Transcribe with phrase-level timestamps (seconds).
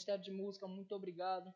[0.00, 1.54] Ministério de Música, muito obrigado.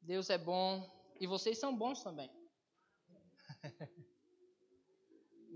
[0.00, 2.30] Deus é bom e vocês são bons também.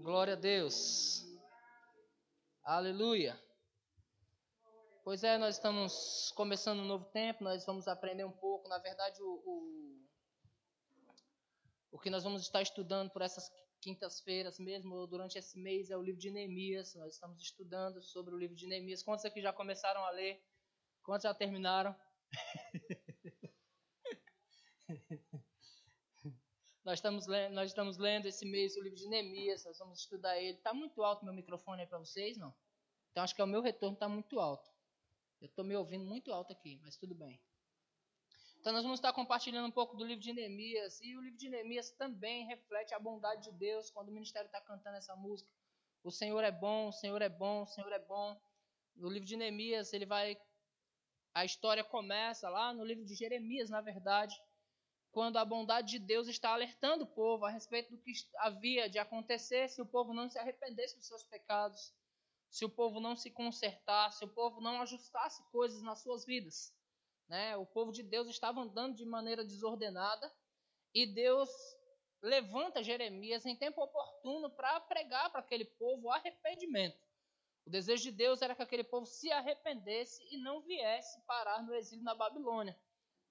[0.02, 1.24] Glória a Deus.
[2.64, 3.40] Aleluia.
[5.04, 8.68] Pois é, nós estamos começando um novo tempo, nós vamos aprender um pouco.
[8.68, 10.08] Na verdade, o, o,
[11.92, 13.48] o que nós vamos estar estudando por essas
[13.80, 16.96] quintas-feiras mesmo, durante esse mês, é o livro de Neemias.
[16.96, 19.04] Nós estamos estudando sobre o livro de Neemias.
[19.04, 20.42] Quantos aqui já começaram a ler?
[21.08, 21.96] Quantos já terminaram?
[26.84, 30.38] nós, estamos lendo, nós estamos lendo esse mês o livro de Neemias, nós vamos estudar
[30.38, 30.58] ele.
[30.58, 32.54] Está muito alto meu microfone aí para vocês, não?
[33.10, 34.70] Então acho que é o meu retorno está muito alto.
[35.40, 37.40] Eu estou me ouvindo muito alto aqui, mas tudo bem.
[38.60, 41.00] Então nós vamos estar compartilhando um pouco do livro de Neemias.
[41.00, 44.60] E o livro de Neemias também reflete a bondade de Deus quando o ministério está
[44.60, 45.50] cantando essa música.
[46.04, 48.38] O Senhor é bom, o Senhor é bom, o Senhor é bom.
[48.94, 50.38] No livro de Neemias, ele vai.
[51.38, 54.34] A história começa lá no livro de Jeremias, na verdade,
[55.12, 58.98] quando a bondade de Deus está alertando o povo a respeito do que havia de
[58.98, 61.92] acontecer se o povo não se arrependesse dos seus pecados
[62.50, 66.74] se o povo não se consertasse, se o povo não ajustasse coisas nas suas vidas.
[67.28, 67.56] Né?
[67.56, 70.32] O povo de Deus estava andando de maneira desordenada
[70.94, 71.50] e Deus
[72.22, 76.98] levanta Jeremias em tempo oportuno para pregar para aquele povo o arrependimento.
[77.68, 81.74] O desejo de Deus era que aquele povo se arrependesse e não viesse parar no
[81.74, 82.74] exílio na Babilônia.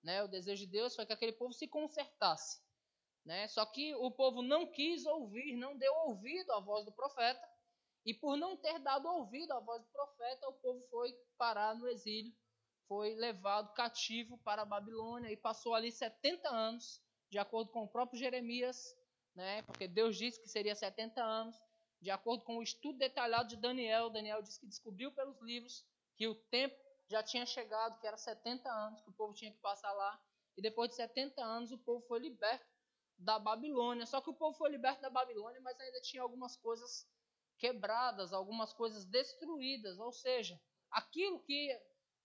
[0.04, 0.22] Né?
[0.22, 2.62] O desejo de Deus foi que aquele povo se consertasse.
[3.26, 3.48] Né?
[3.48, 7.42] Só que o povo não quis ouvir, não deu ouvido à voz do profeta,
[8.06, 11.88] e por não ter dado ouvido à voz do profeta, o povo foi parar no
[11.88, 12.32] exílio,
[12.88, 17.02] foi levado cativo para a Babilônia e passou ali 70 anos,
[17.32, 18.96] de acordo com o próprio Jeremias,
[19.34, 19.64] né?
[19.64, 21.60] porque Deus disse que seria 70 anos,
[22.02, 24.10] de acordo com o estudo detalhado de Daniel.
[24.10, 26.76] Daniel disse que descobriu pelos livros que o tempo
[27.10, 30.22] já tinha chegado, que era 70 anos que o povo tinha que passar lá.
[30.58, 32.66] E depois de 70 anos, o povo foi liberto
[33.18, 34.06] da Babilônia.
[34.06, 37.08] Só que o povo foi liberto da Babilônia, mas ainda tinha algumas coisas
[37.58, 41.76] quebradas, algumas coisas destruídas, ou seja, aquilo que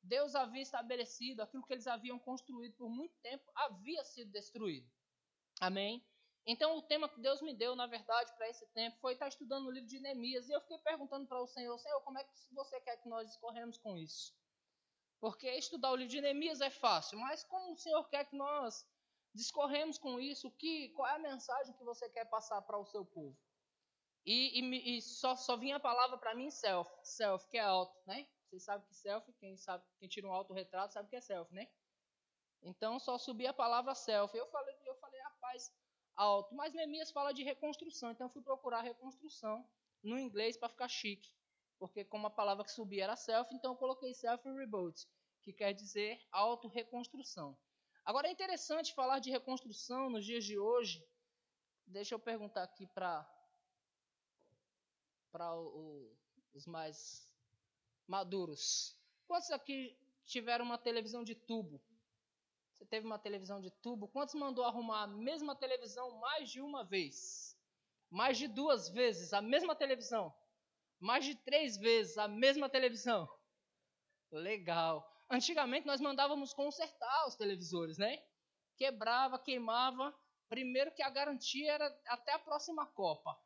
[0.03, 4.91] Deus havia estabelecido, aquilo que eles haviam construído por muito tempo, havia sido destruído.
[5.61, 6.05] Amém?
[6.45, 9.67] Então, o tema que Deus me deu, na verdade, para esse tempo, foi estar estudando
[9.67, 10.49] o livro de Neemias.
[10.49, 13.31] E eu fiquei perguntando para o Senhor, Senhor, como é que você quer que nós
[13.31, 14.35] escorremos com isso?
[15.21, 18.85] Porque estudar o livro de Neemias é fácil, mas como o Senhor quer que nós
[19.33, 20.51] discorremos com isso?
[20.51, 23.37] Que, qual é a mensagem que você quer passar para o seu povo?
[24.25, 27.97] E, e, e só, só vinha a palavra para mim self, self, que é alto,
[28.07, 28.29] né?
[28.47, 31.69] Vocês sabem que self, quem sabe, quem tira um autorretrato sabe que é self, né?
[32.63, 34.37] Então só subia a palavra self.
[34.37, 35.73] Eu falei, eu falei, rapaz,
[36.17, 36.55] alto.
[36.55, 39.67] Mas Neemias fala de reconstrução, então fui procurar reconstrução
[40.03, 41.31] no inglês para ficar chique.
[41.79, 45.07] Porque como a palavra que subia era self, então eu coloquei self rebuild,
[45.43, 47.57] que quer dizer auto-reconstrução.
[48.05, 51.05] Agora é interessante falar de reconstrução nos dias de hoje.
[51.87, 53.29] Deixa eu perguntar aqui para
[55.31, 55.51] para
[56.53, 57.33] os mais
[58.07, 58.95] maduros.
[59.27, 59.97] Quantos aqui
[60.27, 61.81] tiveram uma televisão de tubo?
[62.83, 64.09] Você teve uma televisão de tubo?
[64.09, 67.57] Quantos mandou arrumar a mesma televisão mais de uma vez?
[68.11, 70.35] Mais de duas vezes a mesma televisão?
[70.99, 73.29] Mais de três vezes a mesma televisão?
[74.33, 75.09] Legal.
[75.31, 78.21] Antigamente nós mandávamos consertar os televisores, né?
[78.77, 80.13] Quebrava, queimava.
[80.49, 83.41] Primeiro que a garantia era até a próxima Copa.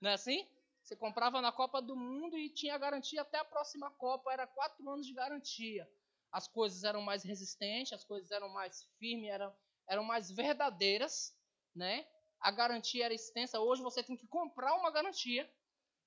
[0.00, 0.44] Não é assim?
[0.82, 4.90] Você comprava na Copa do Mundo e tinha garantia até a próxima Copa, era quatro
[4.90, 5.88] anos de garantia.
[6.32, 9.54] As coisas eram mais resistentes, as coisas eram mais firmes, eram,
[9.86, 11.36] eram mais verdadeiras,
[11.74, 12.08] né?
[12.40, 13.60] A garantia era extensa.
[13.60, 15.48] Hoje você tem que comprar uma garantia.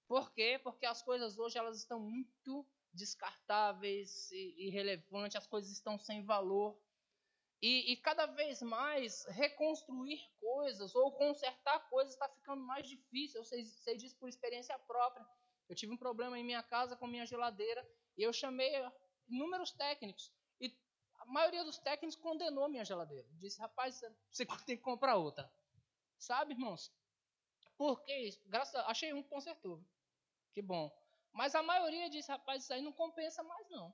[0.07, 0.59] Por quê?
[0.63, 6.77] Porque as coisas hoje elas estão muito descartáveis e irrelevantes, as coisas estão sem valor.
[7.61, 13.39] E, e, cada vez mais reconstruir coisas ou consertar coisas está ficando mais difícil.
[13.39, 15.25] Eu sei, sei disso por experiência própria.
[15.67, 17.87] Eu tive um problema em minha casa com minha geladeira
[18.17, 18.71] e eu chamei
[19.27, 20.31] inúmeros técnicos.
[20.59, 20.75] E
[21.19, 23.27] a maioria dos técnicos condenou minha geladeira.
[23.33, 24.01] Disse, rapaz,
[24.31, 25.51] você tem que comprar outra.
[26.17, 26.91] Sabe, irmãos?
[27.77, 29.83] Porque, graças a, achei um que consertou.
[30.53, 30.91] Que bom.
[31.33, 33.93] Mas a maioria disse, rapaz, isso aí não compensa mais não.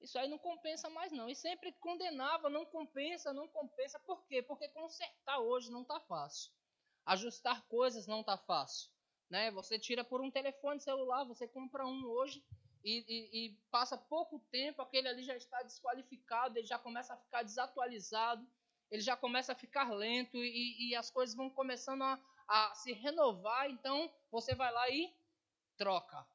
[0.00, 1.28] Isso aí não compensa mais não.
[1.28, 3.98] E sempre condenava, não compensa, não compensa.
[4.00, 4.42] Por quê?
[4.42, 6.50] Porque consertar hoje não está fácil.
[7.04, 8.90] Ajustar coisas não está fácil.
[9.28, 9.50] Né?
[9.50, 12.42] Você tira por um telefone celular, você compra um hoje
[12.84, 17.16] e, e, e passa pouco tempo, aquele ali já está desqualificado, ele já começa a
[17.16, 18.46] ficar desatualizado,
[18.90, 22.18] ele já começa a ficar lento e, e as coisas vão começando a,
[22.48, 23.70] a se renovar.
[23.70, 25.14] Então você vai lá e
[25.76, 26.26] troca.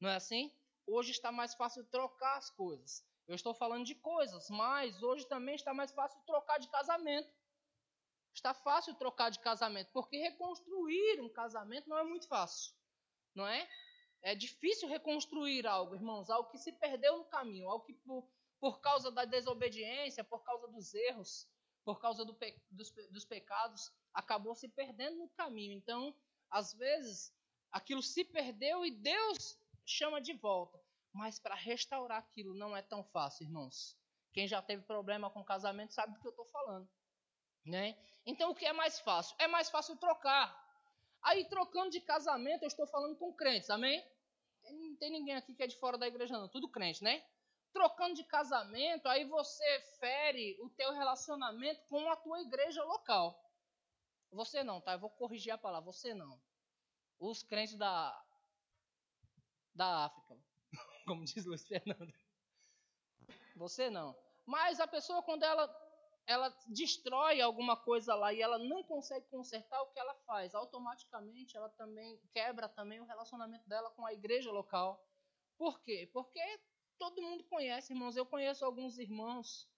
[0.00, 0.52] Não é assim?
[0.86, 3.04] Hoje está mais fácil trocar as coisas.
[3.26, 7.28] Eu estou falando de coisas, mas hoje também está mais fácil trocar de casamento.
[8.32, 12.72] Está fácil trocar de casamento, porque reconstruir um casamento não é muito fácil,
[13.34, 13.66] não é?
[14.26, 18.28] É difícil reconstruir algo, irmãos, algo que se perdeu no caminho, algo que por,
[18.58, 21.48] por causa da desobediência, por causa dos erros,
[21.84, 25.72] por causa do pe, dos, dos pecados, acabou se perdendo no caminho.
[25.74, 26.12] Então,
[26.50, 27.32] às vezes,
[27.70, 30.76] aquilo se perdeu e Deus chama de volta.
[31.12, 33.96] Mas para restaurar aquilo não é tão fácil, irmãos.
[34.32, 36.88] Quem já teve problema com casamento sabe do que eu estou falando.
[37.64, 37.96] Né?
[38.26, 39.36] Então, o que é mais fácil?
[39.38, 40.66] É mais fácil trocar.
[41.22, 44.04] Aí, trocando de casamento, eu estou falando com crentes, amém?
[44.70, 46.48] Não tem ninguém aqui que é de fora da igreja, não.
[46.48, 47.24] Tudo crente, né?
[47.72, 53.38] Trocando de casamento, aí você fere o teu relacionamento com a tua igreja local.
[54.32, 54.92] Você não, tá?
[54.92, 55.92] Eu vou corrigir a palavra.
[55.92, 56.40] Você não.
[57.18, 58.24] Os crentes da,
[59.74, 60.38] da África,
[61.06, 62.12] como diz Luiz Fernando.
[63.56, 64.16] Você não.
[64.44, 65.66] Mas a pessoa, quando ela,
[66.26, 70.54] ela destrói alguma coisa lá e ela não consegue consertar, o que ela faz?
[70.54, 75.04] Automaticamente ela também quebra também o relacionamento dela com a igreja local.
[75.56, 76.10] Por quê?
[76.12, 76.40] Porque
[76.98, 78.16] todo mundo conhece, irmãos.
[78.16, 79.68] Eu conheço alguns irmãos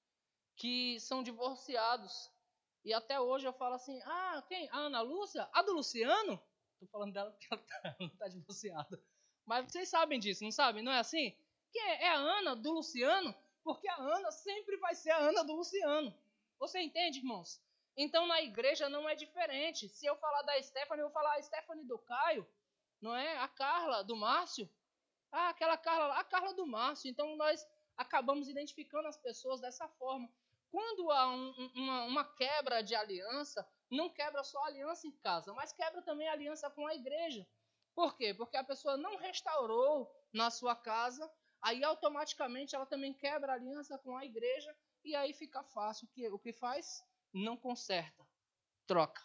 [0.56, 2.30] que são divorciados
[2.84, 4.68] e até hoje eu falo assim: ah, quem?
[4.70, 5.48] A Ana Lúcia?
[5.52, 6.40] A do Luciano?
[6.72, 7.62] Estou falando dela porque ela
[8.00, 9.02] está tá divorciada.
[9.44, 10.82] Mas vocês sabem disso, não sabem?
[10.82, 11.36] Não é assim?
[11.70, 13.34] Que é, é a Ana do Luciano?
[13.62, 16.14] Porque a Ana sempre vai ser a Ana do Luciano.
[16.58, 17.60] Você entende, irmãos?
[17.96, 19.88] Então na igreja não é diferente.
[19.88, 22.46] Se eu falar da Stephanie, eu vou falar a Stephanie do Caio,
[23.00, 23.38] não é?
[23.38, 24.68] A Carla do Márcio.
[25.30, 27.10] Ah, aquela Carla lá, a Carla do Márcio.
[27.10, 27.66] Então nós
[27.96, 30.28] acabamos identificando as pessoas dessa forma.
[30.70, 35.52] Quando há um, uma, uma quebra de aliança, não quebra só a aliança em casa,
[35.54, 37.46] mas quebra também a aliança com a igreja.
[37.94, 38.34] Por quê?
[38.34, 41.28] Porque a pessoa não restaurou na sua casa,
[41.60, 44.76] aí automaticamente ela também quebra a aliança com a igreja
[45.08, 46.06] e aí fica fácil.
[46.06, 47.02] O que, o que faz?
[47.32, 48.26] Não conserta,
[48.86, 49.22] troca.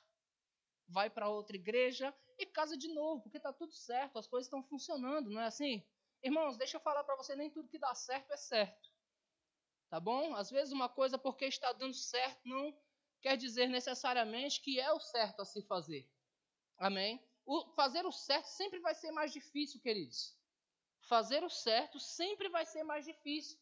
[0.88, 4.63] Vai para outra igreja e casa de novo, porque está tudo certo, as coisas estão
[4.63, 5.85] funcionando, não é assim?
[6.21, 8.89] Irmãos, deixa eu falar para você, nem tudo que dá certo é certo.
[9.89, 10.33] Tá bom?
[10.35, 12.75] Às vezes uma coisa porque está dando certo não
[13.21, 16.09] quer dizer necessariamente que é o certo a se fazer.
[16.77, 17.24] Amém?
[17.45, 20.35] O fazer o certo sempre vai ser mais difícil, queridos.
[21.01, 23.59] Fazer o certo sempre vai ser mais difícil.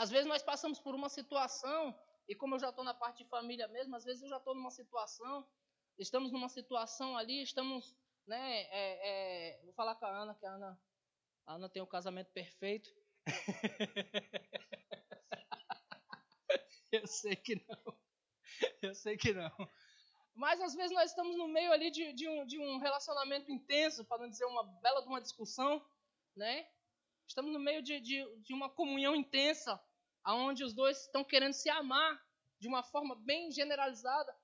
[0.00, 1.94] Às vezes nós passamos por uma situação,
[2.26, 4.54] e como eu já estou na parte de família mesmo, às vezes eu já estou
[4.54, 5.46] numa situação,
[5.98, 7.94] estamos numa situação ali, estamos,
[8.26, 10.80] né, é, é, vou falar com a Ana, que a Ana,
[11.44, 12.88] a Ana tem o um casamento perfeito.
[16.90, 17.98] Eu sei que não.
[18.80, 19.52] Eu sei que não.
[20.34, 24.02] Mas às vezes nós estamos no meio ali de, de, um, de um relacionamento intenso,
[24.06, 25.86] para não dizer uma bela de uma discussão,
[26.34, 26.66] né?
[27.28, 29.78] Estamos no meio de, de, de uma comunhão intensa,
[30.22, 32.20] aonde os dois estão querendo se amar
[32.58, 34.36] de uma forma bem generalizada.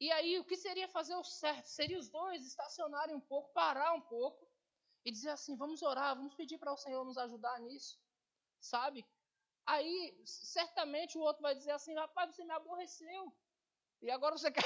[0.00, 1.66] E aí, o que seria fazer o certo?
[1.66, 4.48] Seria os dois estacionarem um pouco, parar um pouco
[5.04, 7.98] e dizer assim: vamos orar, vamos pedir para o Senhor nos ajudar nisso,
[8.60, 9.06] sabe?
[9.66, 13.32] Aí, certamente, o outro vai dizer assim: rapaz, você me aborreceu.
[14.02, 14.64] E agora você quer,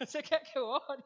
[0.00, 1.04] você quer que eu ore?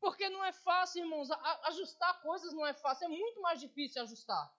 [0.00, 1.30] Porque não é fácil, irmãos.
[1.64, 3.06] Ajustar coisas não é fácil.
[3.06, 4.54] É muito mais difícil ajustar.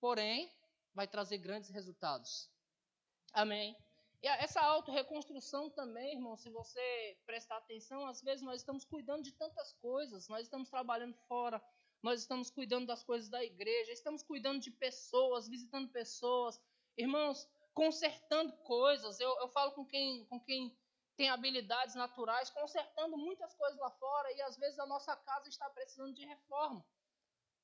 [0.00, 0.52] Porém,
[0.96, 2.50] vai trazer grandes resultados.
[3.32, 3.76] Amém.
[4.20, 9.30] E essa auto-reconstrução também, irmão, se você prestar atenção, às vezes nós estamos cuidando de
[9.32, 11.62] tantas coisas, nós estamos trabalhando fora,
[12.02, 16.58] nós estamos cuidando das coisas da igreja, estamos cuidando de pessoas, visitando pessoas,
[16.96, 19.20] Irmãos, consertando coisas.
[19.20, 20.76] Eu, eu falo com quem, com quem
[21.14, 25.68] tem habilidades naturais, consertando muitas coisas lá fora e às vezes a nossa casa está
[25.70, 26.84] precisando de reforma.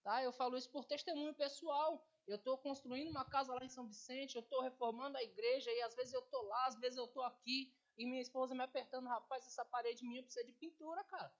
[0.02, 0.22] Tá?
[0.22, 2.06] Eu falo isso por testemunho pessoal.
[2.26, 5.82] Eu estou construindo uma casa lá em São Vicente, eu estou reformando a igreja e
[5.82, 9.08] às vezes eu estou lá, às vezes eu estou aqui e minha esposa me apertando,
[9.08, 11.34] rapaz, essa parede minha precisa de pintura, cara.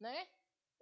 [0.00, 0.28] Né?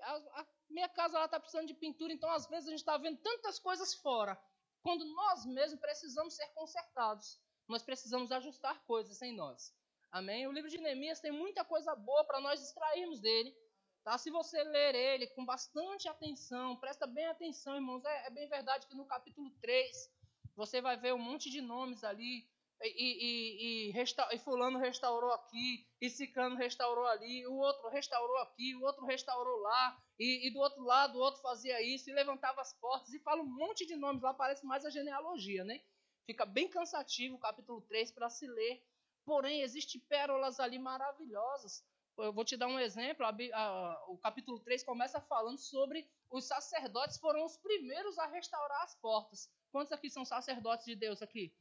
[0.00, 2.96] A, a minha casa lá está precisando de pintura, então às vezes a gente está
[2.96, 4.40] vendo tantas coisas fora
[4.82, 7.40] quando nós mesmos precisamos ser consertados.
[7.66, 9.74] Nós precisamos ajustar coisas em nós.
[10.12, 10.46] Amém?
[10.46, 13.56] O livro de Neemias tem muita coisa boa para nós extrairmos dele.
[14.04, 14.18] Tá?
[14.18, 18.04] Se você ler ele com bastante atenção, presta bem atenção, irmãos.
[18.04, 20.12] É, é bem verdade que no capítulo 3
[20.54, 22.46] você vai ver um monte de nomes ali
[22.82, 28.37] e, e, e, resta e, fulano restaurou aqui, e Cicano restaurou ali, o outro restaurou
[28.38, 32.12] aqui, o outro restaurou lá, e, e, do outro lado o outro fazia isso, e
[32.12, 35.80] levantava as portas, e fala um monte de nomes lá, parece mais a genealogia, né?
[36.26, 38.82] Fica bem cansativo o capítulo 3 para se ler.
[39.25, 41.82] Porém, existem pérolas ali maravilhosas.
[42.18, 43.25] Eu vou te dar um exemplo.
[43.25, 48.83] A, a, o capítulo 3 começa falando sobre os sacerdotes foram os primeiros a restaurar
[48.83, 49.50] as portas.
[49.71, 51.52] Quantos aqui são sacerdotes de Deus aqui?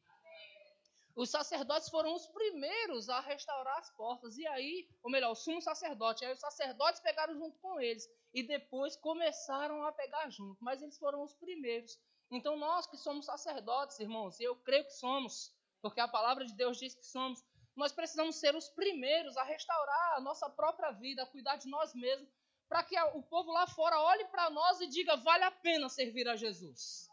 [1.16, 4.38] Os sacerdotes foram os primeiros a restaurar as portas.
[4.38, 6.26] E aí, ou melhor, o sumo sacerdote.
[6.26, 8.10] Aí os sacerdotes pegaram junto com eles.
[8.34, 10.58] E depois começaram a pegar junto.
[10.64, 12.00] Mas eles foram os primeiros.
[12.32, 16.80] Então, nós que somos sacerdotes, irmãos, eu creio que somos, porque a palavra de Deus
[16.80, 17.44] diz que somos,
[17.76, 21.94] nós precisamos ser os primeiros a restaurar a nossa própria vida, a cuidar de nós
[21.94, 22.30] mesmos,
[22.70, 26.28] para que o povo lá fora olhe para nós e diga: vale a pena servir
[26.28, 27.10] a Jesus.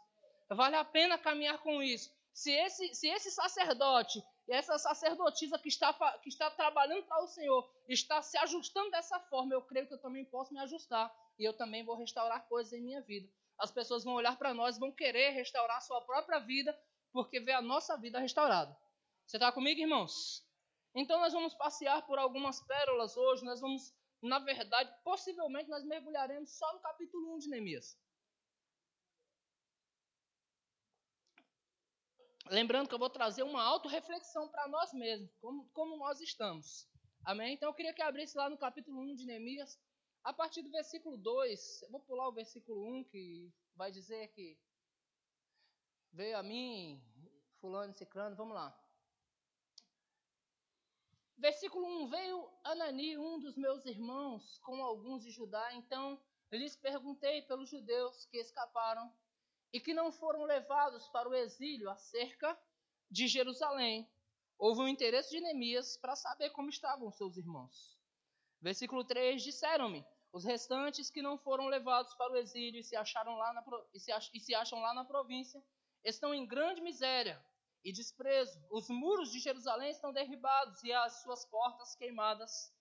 [0.49, 2.11] Vale a pena caminhar com isso.
[2.33, 7.27] Se esse, se esse sacerdote e essa sacerdotisa que está, que está trabalhando para o
[7.27, 11.43] Senhor está se ajustando dessa forma, eu creio que eu também posso me ajustar e
[11.43, 13.29] eu também vou restaurar coisas em minha vida.
[13.57, 16.77] As pessoas vão olhar para nós, vão querer restaurar a sua própria vida,
[17.11, 18.75] porque vê a nossa vida restaurada.
[19.25, 20.43] Você está comigo, irmãos?
[20.93, 26.57] Então nós vamos passear por algumas pérolas hoje, nós vamos, na verdade, possivelmente nós mergulharemos
[26.57, 27.97] só no capítulo 1 de Neemias.
[32.49, 36.85] Lembrando que eu vou trazer uma auto-reflexão para nós mesmos, como, como nós estamos.
[37.23, 37.53] Amém?
[37.53, 39.79] Então eu queria que abrisse lá no capítulo 1 de Neemias,
[40.23, 44.57] a partir do versículo 2, eu vou pular o versículo 1, que vai dizer que
[46.11, 47.01] veio a mim,
[47.59, 48.80] fulano, ciclano, vamos lá.
[51.41, 56.21] Versículo 1, veio Anani, um dos meus irmãos, com alguns de Judá, então
[56.51, 59.11] lhes perguntei pelos judeus que escaparam
[59.73, 62.55] e que não foram levados para o exílio acerca
[63.09, 64.07] de Jerusalém.
[64.55, 67.97] Houve um interesse de Neemias para saber como estavam seus irmãos.
[68.61, 73.35] Versículo 3: Disseram-me: os restantes que não foram levados para o exílio e se, acharam
[73.37, 73.63] lá na,
[73.95, 75.59] e se, e se acham lá na província
[76.03, 77.43] estão em grande miséria
[77.83, 78.59] e desprezo.
[78.69, 82.73] Os muros de Jerusalém estão derribados e as suas portas queimadas.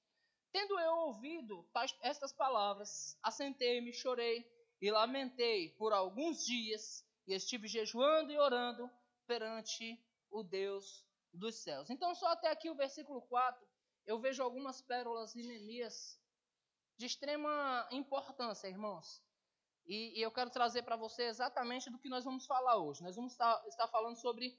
[0.53, 1.69] Tendo eu ouvido
[2.03, 4.45] estas palavras, assentei-me, chorei
[4.81, 8.91] e lamentei por alguns dias, e estive jejuando e orando
[9.27, 11.91] perante o Deus dos céus.
[11.91, 13.65] Então, só até aqui o versículo 4,
[14.07, 16.19] eu vejo algumas pérolas de Neemias
[16.97, 19.23] de extrema importância, irmãos.
[19.87, 23.03] E, e eu quero trazer para você exatamente do que nós vamos falar hoje.
[23.03, 24.59] Nós vamos estar, estar falando sobre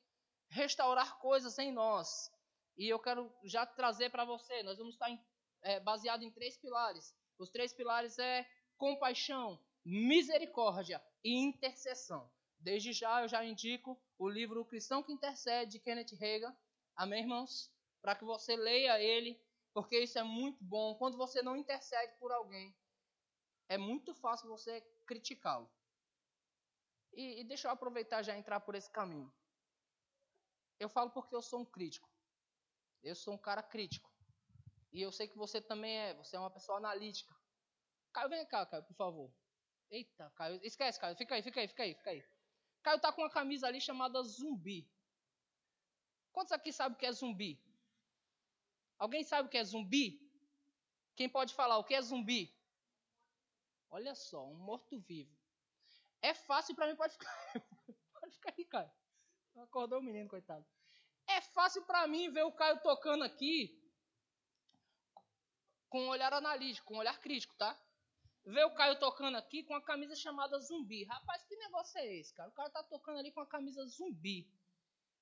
[0.51, 2.29] restaurar coisas em nós.
[2.77, 5.19] E eu quero já trazer para você, nós vamos estar em,
[5.61, 7.15] é, baseado em três pilares.
[7.39, 12.29] Os três pilares é compaixão, misericórdia e intercessão.
[12.59, 16.55] Desde já eu já indico o livro O Cristão que Intercede, de Kenneth Reagan.
[16.95, 17.71] Amém, irmãos?
[18.01, 19.41] Para que você leia ele,
[19.73, 20.95] porque isso é muito bom.
[20.95, 22.75] Quando você não intercede por alguém,
[23.69, 25.69] é muito fácil você criticá-lo.
[27.13, 29.31] E, e deixa eu aproveitar já entrar por esse caminho.
[30.81, 32.09] Eu falo porque eu sou um crítico.
[33.03, 34.11] Eu sou um cara crítico.
[34.91, 36.15] E eu sei que você também é.
[36.15, 37.31] Você é uma pessoa analítica.
[38.11, 39.31] Caio, vem cá, Caio, por favor.
[39.91, 40.59] Eita, Caio.
[40.63, 41.15] Esquece, Caio.
[41.15, 42.23] Fica aí, fica aí, fica aí, fica aí.
[42.81, 44.91] Caio tá com uma camisa ali chamada zumbi.
[46.31, 47.63] Quantos aqui sabem o que é zumbi?
[48.97, 50.19] Alguém sabe o que é zumbi?
[51.15, 52.51] Quem pode falar o que é zumbi?
[53.91, 55.37] Olha só, um morto-vivo.
[56.23, 57.29] É fácil para mim, pode ficar.
[58.19, 59.00] pode ficar aí, Caio.
[59.55, 60.65] Acordou o menino, coitado.
[61.27, 63.77] É fácil para mim ver o Caio tocando aqui
[65.89, 67.77] com um olhar analítico, com um olhar crítico, tá?
[68.45, 71.03] Ver o Caio tocando aqui com a camisa chamada zumbi.
[71.03, 72.49] Rapaz, que negócio é esse, cara?
[72.49, 74.49] O cara tá tocando ali com a camisa zumbi.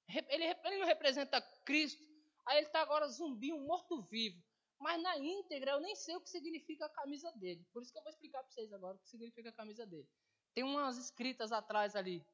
[0.07, 2.01] Ele, ele não representa Cristo.
[2.45, 4.41] Aí ele tá agora zumbi, um morto-vivo.
[4.79, 7.65] Mas na íntegra eu nem sei o que significa a camisa dele.
[7.73, 10.07] Por isso que eu vou explicar para vocês agora o que significa a camisa dele.
[10.53, 12.25] Tem umas escritas atrás ali,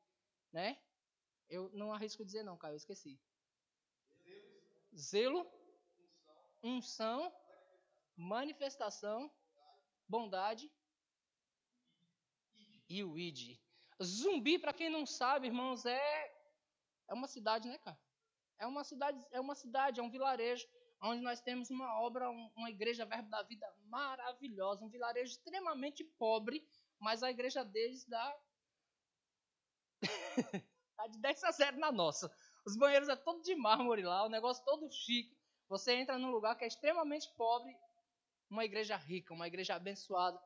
[0.53, 0.79] né?
[1.49, 3.19] Eu não arrisco dizer não, Caio, eu esqueci.
[4.95, 5.45] Zelo,
[6.63, 7.33] unção,
[8.15, 9.31] manifestação,
[10.07, 10.71] bondade
[12.89, 13.59] e o id.
[14.03, 16.35] Zumbi, para quem não sabe, irmãos, é
[17.07, 17.99] é uma cidade, né, cara?
[18.57, 20.67] É uma cidade, é uma cidade, é um vilarejo
[21.01, 26.67] onde nós temos uma obra, uma igreja Verbo da Vida maravilhosa, um vilarejo extremamente pobre,
[26.99, 28.41] mas a igreja deles dá
[31.09, 32.31] de 10 a 0 na nossa.
[32.65, 35.37] Os banheiros é todo de mármore lá, o negócio todo chique.
[35.69, 37.75] Você entra num lugar que é extremamente pobre,
[38.49, 40.39] uma igreja rica, uma igreja abençoada.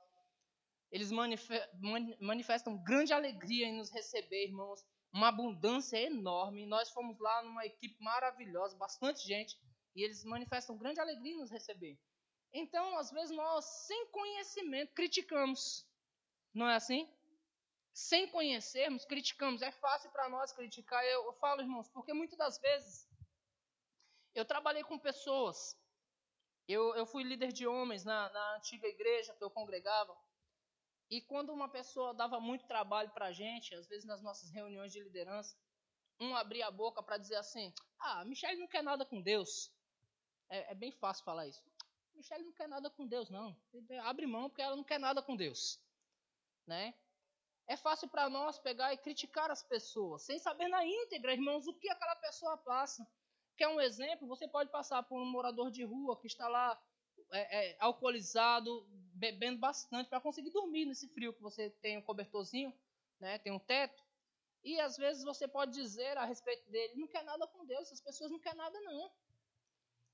[0.91, 4.83] Eles manifestam grande alegria em nos receber, irmãos.
[5.13, 6.65] Uma abundância enorme.
[6.65, 9.55] Nós fomos lá numa equipe maravilhosa, bastante gente,
[9.95, 11.99] e eles manifestam grande alegria em nos receber.
[12.53, 15.87] Então, às vezes, nós, sem conhecimento, criticamos.
[16.53, 17.07] Não é assim?
[18.07, 19.61] Sem conhecermos, criticamos.
[19.61, 21.03] É fácil para nós criticar.
[21.03, 23.09] Eu, eu falo, irmãos, porque muitas das vezes
[24.33, 25.77] eu trabalhei com pessoas
[26.65, 30.15] Eu, eu fui líder de homens na, na antiga igreja que eu congregava.
[31.09, 34.93] E quando uma pessoa dava muito trabalho para a gente, às vezes nas nossas reuniões
[34.93, 35.57] de liderança,
[36.21, 39.73] um abria a boca para dizer assim: Ah, Michele não quer nada com Deus.
[40.47, 41.61] É, é, bem fácil falar isso.
[42.15, 43.59] Michele não quer nada com Deus, não.
[44.03, 45.81] Abre mão porque ela não quer nada com Deus.
[46.65, 46.93] Né?
[47.69, 51.73] É fácil para nós pegar e criticar as pessoas, sem saber na íntegra, irmãos, o
[51.75, 53.07] que aquela pessoa passa.
[53.55, 54.27] Quer um exemplo?
[54.27, 56.81] Você pode passar por um morador de rua que está lá
[57.31, 62.73] é, é, alcoolizado, bebendo bastante para conseguir dormir nesse frio que você tem um cobertorzinho,
[63.19, 64.03] né, tem um teto.
[64.63, 68.01] E às vezes você pode dizer a respeito dele, não quer nada com Deus, essas
[68.01, 69.11] pessoas não querem nada não.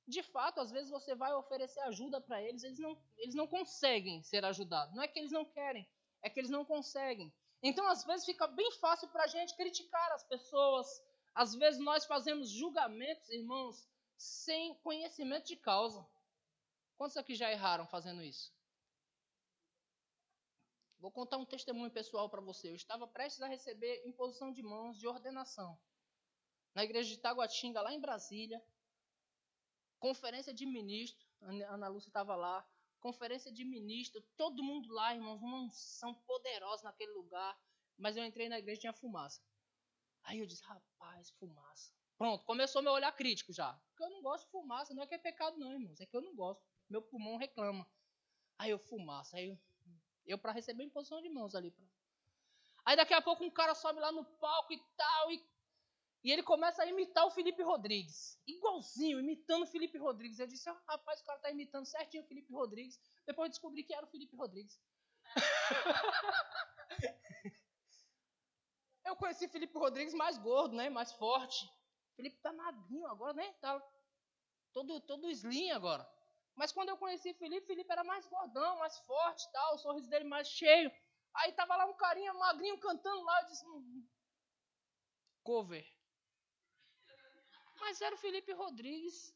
[0.06, 4.22] De fato, às vezes você vai oferecer ajuda para eles, eles não, eles não conseguem
[4.24, 4.94] ser ajudados.
[4.94, 5.88] Não é que eles não querem,
[6.22, 7.34] é que eles não conseguem.
[7.68, 10.88] Então, às vezes, fica bem fácil para a gente criticar as pessoas.
[11.34, 16.08] Às vezes, nós fazemos julgamentos, irmãos, sem conhecimento de causa.
[16.96, 18.54] Quantos aqui já erraram fazendo isso?
[21.00, 22.70] Vou contar um testemunho pessoal para você.
[22.70, 25.76] Eu estava prestes a receber imposição de mãos de ordenação
[26.76, 28.64] na igreja de Taguatinga, lá em Brasília.
[29.98, 32.64] Conferência de ministro, Ana Lúcia estava lá.
[33.00, 37.58] Conferência de ministro, todo mundo lá, irmãos, uma unção poderosa naquele lugar.
[37.98, 39.42] Mas eu entrei na igreja e tinha fumaça.
[40.24, 41.94] Aí eu disse, rapaz, fumaça.
[42.18, 43.74] Pronto, começou meu olhar crítico já.
[43.90, 46.00] Porque eu não gosto de fumaça, não é que é pecado, não, irmãos.
[46.00, 46.64] É que eu não gosto.
[46.90, 47.88] Meu pulmão reclama.
[48.58, 49.60] Aí eu fumaça, aí eu,
[50.26, 51.72] eu para receber imposição de mãos ali.
[51.72, 51.84] Pra...
[52.86, 55.55] Aí daqui a pouco um cara sobe lá no palco e tal, e
[56.26, 58.42] e ele começa a imitar o Felipe Rodrigues.
[58.48, 60.40] Igualzinho, imitando o Felipe Rodrigues.
[60.40, 63.00] Eu disse, oh, rapaz, o cara está imitando certinho o Felipe Rodrigues.
[63.28, 64.82] Depois descobri que era o Felipe Rodrigues.
[69.06, 70.90] eu conheci Felipe Rodrigues mais gordo, né?
[70.90, 71.72] Mais forte.
[72.16, 73.54] Felipe tá magrinho agora, né?
[73.62, 73.80] Tá
[74.74, 76.12] todo, todo slim agora.
[76.56, 80.26] Mas quando eu conheci Felipe, Felipe era mais gordão, mais forte tal, o sorriso dele
[80.26, 80.92] mais cheio.
[81.36, 84.08] Aí tava lá um carinha magrinho cantando lá, eu disse, hum,
[85.44, 85.95] cover.
[87.80, 89.36] Mas era o Felipe Rodrigues.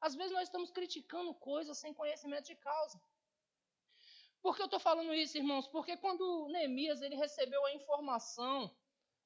[0.00, 3.00] Às vezes nós estamos criticando coisas sem conhecimento de causa.
[4.40, 5.66] Por que eu estou falando isso, irmãos?
[5.66, 8.74] Porque quando Neemias ele recebeu a informação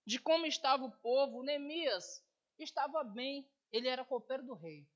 [0.06, 2.24] de como estava o povo, Neemias
[2.58, 4.88] estava bem, ele era copeiro do rei.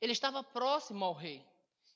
[0.00, 1.44] Ele estava próximo ao rei.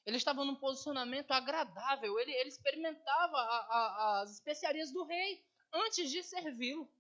[0.05, 2.19] Ele estava num posicionamento agradável.
[2.19, 6.93] Ele, ele experimentava a, a, as especiarias do rei antes de servi-lo.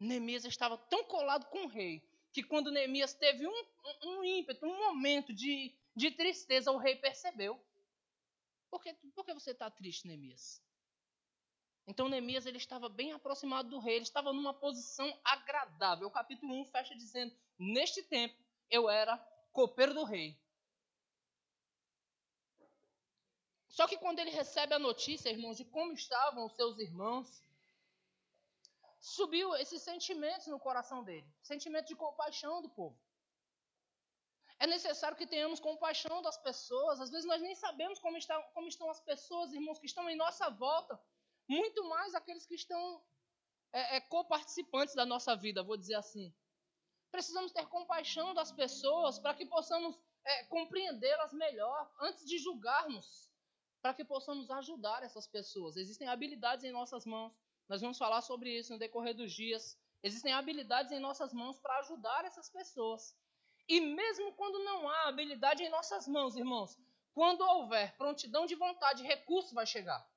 [0.00, 3.64] Neemias estava tão colado com o rei que quando Neemias teve um,
[4.04, 7.60] um, ímpeto, um momento de, de tristeza, o rei percebeu.
[8.70, 10.62] Por que, por que você está triste, Neemias?
[11.86, 16.06] Então Neemias ele estava bem aproximado do rei, ele estava numa posição agradável.
[16.06, 18.36] O capítulo 1 fecha dizendo: Neste tempo
[18.70, 19.16] eu era
[19.52, 20.38] copeiro do rei.
[23.68, 27.42] Só que quando ele recebe a notícia, irmãos, de como estavam os seus irmãos,
[29.00, 32.98] subiu esses sentimentos no coração dele sentimento de compaixão do povo.
[34.60, 37.00] É necessário que tenhamos compaixão das pessoas.
[37.00, 40.16] Às vezes nós nem sabemos como, está, como estão as pessoas, irmãos, que estão em
[40.16, 41.00] nossa volta.
[41.46, 43.00] Muito mais aqueles que estão
[43.72, 46.34] é, é, coparticipantes da nossa vida, vou dizer assim.
[47.10, 53.30] Precisamos ter compaixão das pessoas para que possamos é, compreendê-las melhor antes de julgarmos,
[53.80, 55.76] para que possamos ajudar essas pessoas.
[55.76, 57.32] Existem habilidades em nossas mãos
[57.68, 59.78] nós vamos falar sobre isso no decorrer dos dias.
[60.02, 63.14] Existem habilidades em nossas mãos para ajudar essas pessoas.
[63.68, 66.78] E mesmo quando não há habilidade em nossas mãos, irmãos,
[67.12, 70.08] quando houver prontidão de vontade, recurso vai chegar.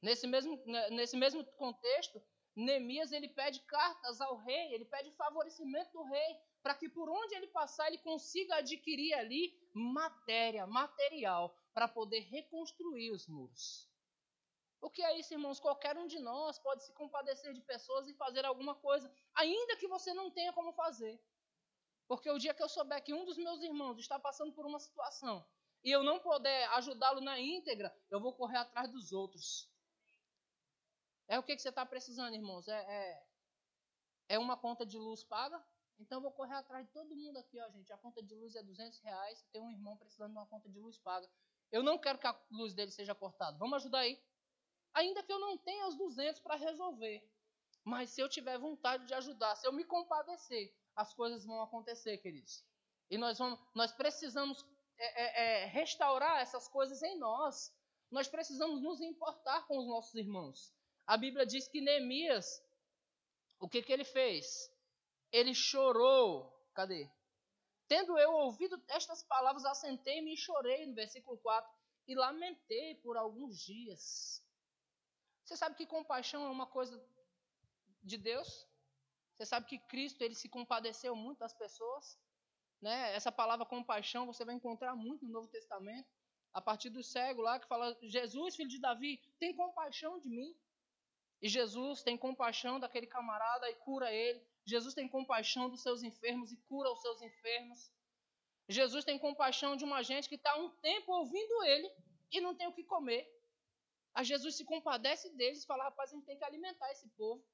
[0.00, 2.22] Nesse mesmo, né, nesse mesmo contexto,
[2.56, 7.34] Neemias ele pede cartas ao rei, ele pede favorecimento do rei, para que por onde
[7.34, 13.90] ele passar ele consiga adquirir ali matéria, material, para poder reconstruir os muros.
[14.84, 15.58] O que é isso, irmãos?
[15.58, 19.88] Qualquer um de nós pode se compadecer de pessoas e fazer alguma coisa, ainda que
[19.88, 21.18] você não tenha como fazer.
[22.06, 24.78] Porque o dia que eu souber que um dos meus irmãos está passando por uma
[24.78, 25.42] situação
[25.82, 29.66] e eu não puder ajudá-lo na íntegra, eu vou correr atrás dos outros.
[31.28, 32.68] É o que, que você está precisando, irmãos?
[32.68, 33.26] É, é,
[34.34, 35.64] é, uma conta de luz paga?
[35.98, 37.90] Então eu vou correr atrás de todo mundo aqui, ó, gente.
[37.90, 39.42] A conta de luz é 200 reais.
[39.50, 41.26] Tem um irmão precisando de uma conta de luz paga.
[41.72, 43.56] Eu não quero que a luz dele seja cortada.
[43.56, 44.22] Vamos ajudar aí?
[44.94, 47.22] Ainda que eu não tenha os 200 para resolver.
[47.84, 52.16] Mas se eu tiver vontade de ajudar, se eu me compadecer, as coisas vão acontecer,
[52.18, 52.64] queridos.
[53.10, 54.64] E nós, vamos, nós precisamos
[54.96, 57.70] é, é, é, restaurar essas coisas em nós.
[58.10, 60.72] Nós precisamos nos importar com os nossos irmãos.
[61.06, 62.62] A Bíblia diz que Neemias,
[63.60, 64.70] o que, que ele fez?
[65.30, 66.50] Ele chorou.
[66.72, 67.10] Cadê?
[67.86, 71.70] Tendo eu ouvido estas palavras, assentei-me e chorei, no versículo 4,
[72.08, 74.43] e lamentei por alguns dias.
[75.44, 77.02] Você sabe que compaixão é uma coisa
[78.02, 78.66] de Deus?
[79.34, 82.18] Você sabe que Cristo ele se compadeceu muito das pessoas?
[82.80, 83.14] Né?
[83.14, 86.08] Essa palavra compaixão você vai encontrar muito no Novo Testamento.
[86.52, 90.56] A partir do cego lá que fala: Jesus, filho de Davi, tem compaixão de mim.
[91.42, 94.40] E Jesus tem compaixão daquele camarada e cura ele.
[94.64, 97.90] Jesus tem compaixão dos seus enfermos e cura os seus enfermos.
[98.68, 101.90] Jesus tem compaixão de uma gente que está um tempo ouvindo ele
[102.30, 103.28] e não tem o que comer.
[104.14, 107.44] A Jesus se compadece deles e fala: rapaz, a gente tem que alimentar esse povo.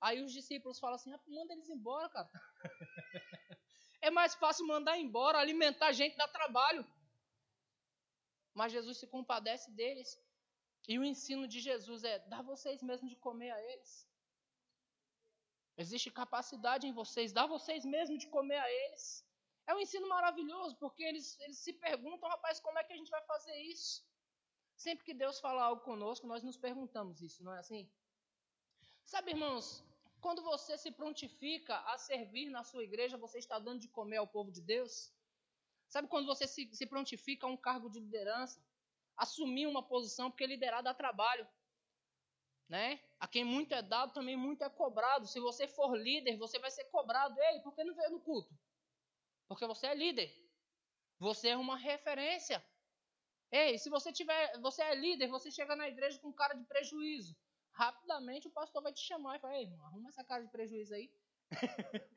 [0.00, 2.30] Aí os discípulos falam assim: ah, manda eles embora, cara.
[4.02, 6.86] é mais fácil mandar embora, alimentar gente dá trabalho.
[8.52, 10.20] Mas Jesus se compadece deles.
[10.86, 14.06] E o ensino de Jesus é: dá vocês mesmos de comer a eles.
[15.76, 19.26] Existe capacidade em vocês, dá vocês mesmos de comer a eles.
[19.66, 23.10] É um ensino maravilhoso, porque eles, eles se perguntam, rapaz, como é que a gente
[23.10, 24.04] vai fazer isso?
[24.76, 27.88] Sempre que Deus fala algo conosco, nós nos perguntamos isso, não é assim?
[29.04, 29.84] Sabe, irmãos,
[30.20, 34.26] quando você se prontifica a servir na sua igreja, você está dando de comer ao
[34.26, 35.12] povo de Deus?
[35.88, 38.64] Sabe quando você se, se prontifica a um cargo de liderança?
[39.16, 41.46] Assumir uma posição, porque liderar dá trabalho.
[42.68, 43.00] Né?
[43.20, 45.26] A quem muito é dado, também muito é cobrado.
[45.26, 47.38] Se você for líder, você vai ser cobrado.
[47.38, 48.58] Ei, por que não veio no culto?
[49.46, 50.34] Porque você é líder.
[51.18, 52.64] Você é uma referência.
[53.54, 57.36] Ei, se você tiver, você é líder, você chega na igreja com cara de prejuízo.
[57.70, 60.92] Rapidamente o pastor vai te chamar e falar: Ei, irmão, arruma essa cara de prejuízo
[60.92, 61.08] aí.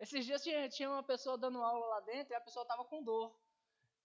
[0.00, 3.00] Esses dias tinha, tinha uma pessoa dando aula lá dentro e a pessoa estava com
[3.00, 3.32] dor.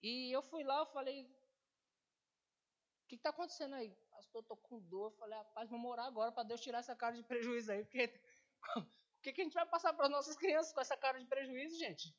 [0.03, 3.89] E eu fui lá, eu falei: O que está acontecendo aí?
[4.11, 5.07] Pastor, tô com dor.
[5.07, 7.83] Eu falei: Rapaz, vamos orar agora para Deus tirar essa cara de prejuízo aí.
[7.83, 8.21] Porque
[8.77, 11.25] o que, que a gente vai passar para as nossas crianças com essa cara de
[11.25, 12.15] prejuízo, gente?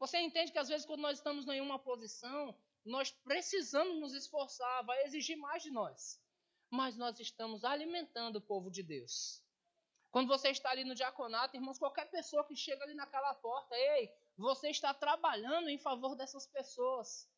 [0.00, 4.84] Você entende que às vezes quando nós estamos em uma posição, nós precisamos nos esforçar,
[4.84, 6.18] vai exigir mais de nós.
[6.70, 9.42] Mas nós estamos alimentando o povo de Deus.
[10.10, 14.10] Quando você está ali no diaconato, irmãos, qualquer pessoa que chega ali naquela porta, ei,
[14.38, 17.28] você está trabalhando em favor dessas pessoas.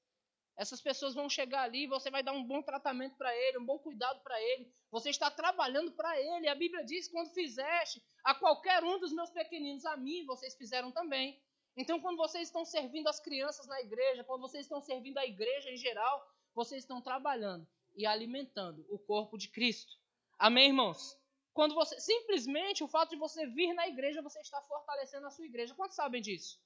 [0.57, 3.79] Essas pessoas vão chegar ali, você vai dar um bom tratamento para ele, um bom
[3.79, 4.72] cuidado para ele.
[4.90, 6.46] Você está trabalhando para ele.
[6.48, 10.92] A Bíblia diz: quando fizeste a qualquer um dos meus pequeninos, a mim vocês fizeram
[10.92, 11.42] também.
[11.76, 15.70] Então, quando vocês estão servindo as crianças na igreja, quando vocês estão servindo a igreja
[15.70, 16.22] em geral,
[16.54, 19.92] vocês estão trabalhando e alimentando o corpo de Cristo.
[20.38, 21.16] Amém, irmãos?
[21.54, 25.46] Quando você simplesmente o fato de você vir na igreja, você está fortalecendo a sua
[25.46, 25.74] igreja.
[25.74, 26.61] Quantos sabem disso?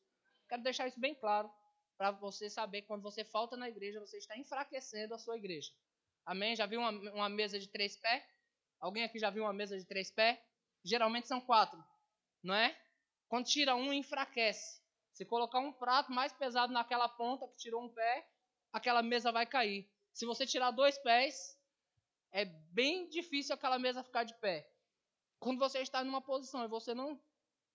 [0.49, 1.51] Quero deixar isso bem claro
[1.97, 5.73] para você saber que quando você falta na igreja, você está enfraquecendo a sua igreja.
[6.25, 6.55] Amém?
[6.55, 8.23] Já viu uma, uma mesa de três pés?
[8.81, 10.39] Alguém aqui já viu uma mesa de três pés?
[10.85, 11.83] Geralmente são quatro,
[12.43, 12.77] não é?
[13.29, 14.86] Quando tira um, enfraquece.
[15.17, 18.29] Se colocar um prato mais pesado naquela ponta que tirou um pé,
[18.71, 19.91] aquela mesa vai cair.
[20.13, 21.59] Se você tirar dois pés,
[22.31, 24.71] é bem difícil aquela mesa ficar de pé.
[25.41, 27.19] Quando você está numa posição e você não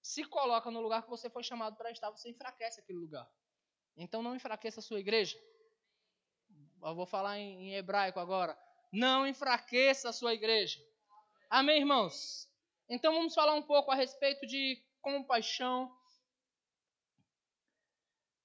[0.04, 3.28] se coloca no lugar que você foi chamado para estar, você enfraquece aquele lugar.
[3.98, 5.36] Então não enfraqueça a sua igreja.
[6.84, 8.56] Eu vou falar em, hebraico agora.
[8.92, 10.80] Não enfraqueça a sua igreja.
[11.50, 12.48] Amém, irmãos?
[12.88, 15.92] Então vamos falar um pouco a respeito de compaixão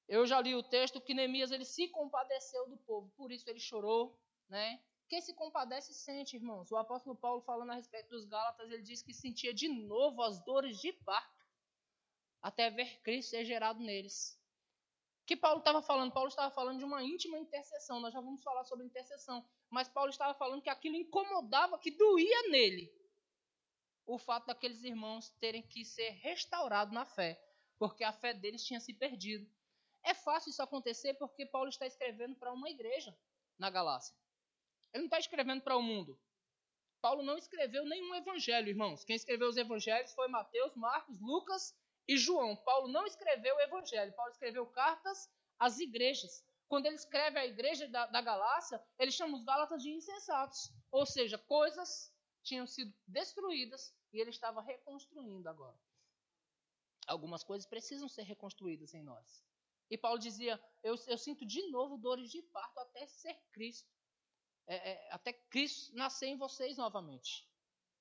[0.08, 3.58] eu já li o texto que Neemias ele se compadeceu do povo, por isso ele
[3.58, 4.80] chorou, né?
[5.08, 6.70] Quem se compadece sente, irmãos.
[6.70, 10.42] O apóstolo Paulo falando a respeito dos Gálatas, ele diz que sentia de novo as
[10.44, 11.46] dores de parto,
[12.42, 14.36] até ver Cristo ser gerado neles.
[15.24, 16.12] Que Paulo estava falando?
[16.12, 18.00] Paulo estava falando de uma íntima intercessão.
[18.00, 19.44] Nós já vamos falar sobre intercessão.
[19.68, 22.92] Mas Paulo estava falando que aquilo incomodava, que doía nele.
[24.04, 27.40] O fato daqueles irmãos terem que ser restaurados na fé,
[27.76, 29.50] porque a fé deles tinha se perdido.
[30.06, 33.12] É fácil isso acontecer porque Paulo está escrevendo para uma igreja
[33.58, 34.16] na Galácia.
[34.92, 36.16] Ele não está escrevendo para o mundo.
[37.02, 39.04] Paulo não escreveu nenhum evangelho, irmãos.
[39.04, 42.54] Quem escreveu os evangelhos foi Mateus, Marcos, Lucas e João.
[42.54, 44.14] Paulo não escreveu o evangelho.
[44.14, 46.44] Paulo escreveu cartas às igrejas.
[46.68, 50.72] Quando ele escreve a igreja da, da Galácia, ele chama os Gálatas de insensatos.
[50.92, 52.14] Ou seja, coisas
[52.44, 55.76] tinham sido destruídas e ele estava reconstruindo agora.
[57.08, 59.44] Algumas coisas precisam ser reconstruídas em nós.
[59.90, 63.88] E Paulo dizia: eu, eu sinto de novo dores de parto até ser Cristo.
[64.66, 67.48] É, é, até Cristo nascer em vocês novamente.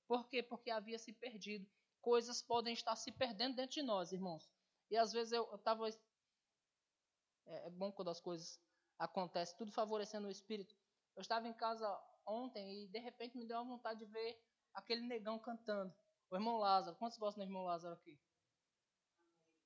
[0.06, 0.42] Por quê?
[0.42, 1.68] Porque havia se perdido.
[2.00, 4.48] Coisas podem estar se perdendo dentro de nós, irmãos.
[4.90, 5.88] E às vezes eu estava.
[5.88, 8.60] É, é bom quando as coisas
[8.98, 10.74] acontecem, tudo favorecendo o espírito.
[11.14, 11.88] Eu estava em casa
[12.26, 14.40] ontem e de repente me deu uma vontade de ver
[14.74, 15.94] aquele negão cantando.
[16.30, 16.96] O irmão Lázaro.
[16.96, 18.18] Quantos gostam do irmão Lázaro aqui?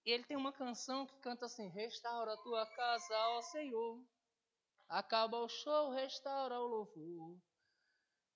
[0.04, 4.02] E ele tem uma canção que canta assim: Restaura a tua casa, ó Senhor.
[4.88, 7.38] Acaba o show, restaura o louvor.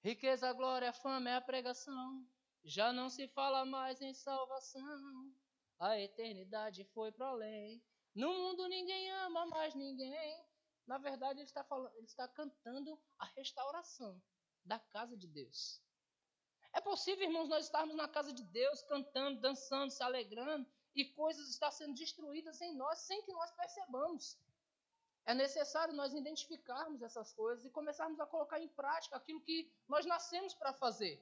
[0.03, 2.25] Riqueza, glória, fama é a pregação.
[2.65, 5.33] Já não se fala mais em salvação.
[5.81, 7.83] A eternidade foi para além.
[8.15, 10.45] No mundo ninguém ama mais ninguém.
[10.87, 14.23] Na verdade, ele está, falando, ele está cantando a restauração
[14.65, 15.83] da casa de Deus.
[16.73, 21.49] É possível, irmãos, nós estarmos na casa de Deus, cantando, dançando, se alegrando, e coisas
[21.49, 24.39] estão sendo destruídas em nós sem que nós percebamos.
[25.27, 30.05] É necessário nós identificarmos essas coisas e começarmos a colocar em prática aquilo que nós
[30.05, 31.21] nascemos para fazer.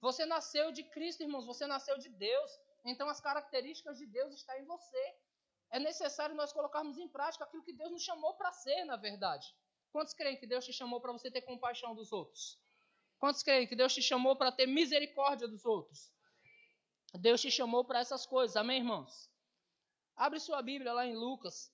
[0.00, 2.50] Você nasceu de Cristo, irmãos, você nasceu de Deus,
[2.84, 5.14] então as características de Deus estão em você.
[5.70, 9.54] É necessário nós colocarmos em prática aquilo que Deus nos chamou para ser, na verdade.
[9.92, 12.58] Quantos creem que Deus te chamou para você ter compaixão dos outros?
[13.18, 16.12] Quantos creem que Deus te chamou para ter misericórdia dos outros?
[17.14, 19.30] Deus te chamou para essas coisas, amém, irmãos?
[20.14, 21.72] Abre sua Bíblia lá em Lucas,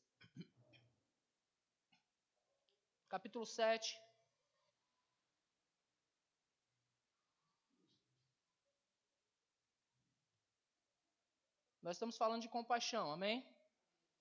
[3.08, 4.00] capítulo 7.
[11.82, 13.44] Nós estamos falando de compaixão, amém?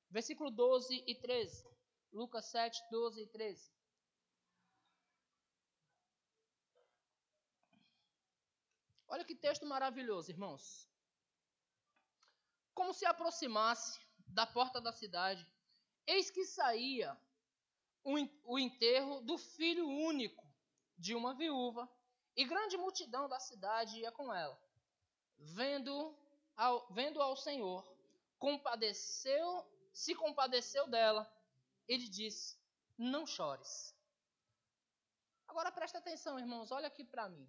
[0.09, 1.63] Versículo 12 e 13.
[2.11, 3.71] Lucas 7, 12 e 13.
[9.07, 10.90] Olha que texto maravilhoso, irmãos.
[12.81, 15.47] Como se aproximasse da porta da cidade,
[16.07, 17.15] eis que saía
[18.03, 20.43] o enterro do filho único
[20.97, 21.87] de uma viúva,
[22.35, 24.59] e grande multidão da cidade ia com ela.
[25.37, 26.17] Vendo
[26.57, 27.87] ao, vendo ao Senhor,
[28.39, 29.63] compadeceu,
[29.93, 31.31] se compadeceu dela,
[31.87, 32.57] ele disse:
[32.97, 33.95] Não chores.
[35.47, 37.47] Agora presta atenção, irmãos, olha aqui para mim.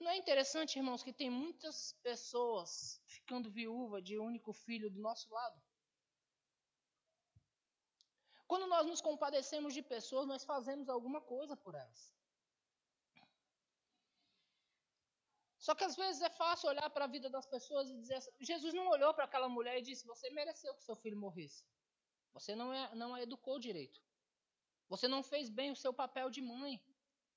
[0.00, 5.32] Não é interessante, irmãos, que tem muitas pessoas ficando viúva de único filho do nosso
[5.32, 5.62] lado?
[8.46, 12.14] Quando nós nos compadecemos de pessoas, nós fazemos alguma coisa por elas.
[15.58, 18.74] Só que às vezes é fácil olhar para a vida das pessoas e dizer: Jesus
[18.74, 21.64] não olhou para aquela mulher e disse: Você mereceu que seu filho morresse.
[22.34, 23.98] Você não, é, não a educou direito.
[24.88, 26.78] Você não fez bem o seu papel de mãe.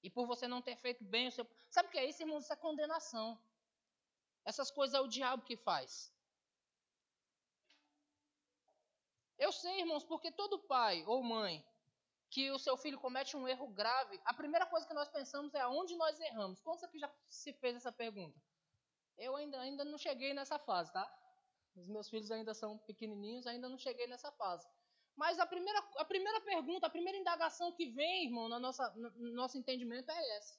[0.04, 1.48] E por você não ter feito bem o seu.
[1.70, 2.44] Sabe o que é isso, irmãos?
[2.44, 3.40] Isso é condenação.
[4.46, 6.14] Essas coisas é o diabo que faz.
[9.38, 11.64] Eu sei, irmãos, porque todo pai ou mãe
[12.30, 15.62] que o seu filho comete um erro grave, a primeira coisa que nós pensamos é
[15.62, 16.60] aonde nós erramos.
[16.62, 18.38] Quantos aqui já se fez essa pergunta?
[19.18, 21.06] Eu ainda, ainda não cheguei nessa fase, tá?
[21.76, 24.68] Os meus filhos ainda são pequenininhos, ainda não cheguei nessa fase.
[25.18, 29.32] Mas a primeira, a primeira pergunta, a primeira indagação que vem, irmão, na nossa, no
[29.34, 30.56] nosso entendimento é essa: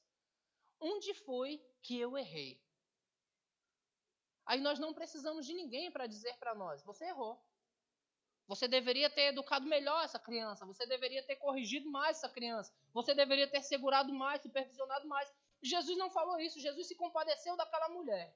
[0.81, 2.61] Onde foi que eu errei?
[4.45, 7.41] Aí nós não precisamos de ninguém para dizer para nós: Você errou.
[8.49, 10.67] Você deveria ter educado melhor essa criança.
[10.67, 12.75] Você deveria ter corrigido mais essa criança.
[12.93, 15.31] Você deveria ter segurado mais, supervisionado mais.
[15.63, 16.59] Jesus não falou isso.
[16.59, 18.35] Jesus se compadeceu daquela mulher.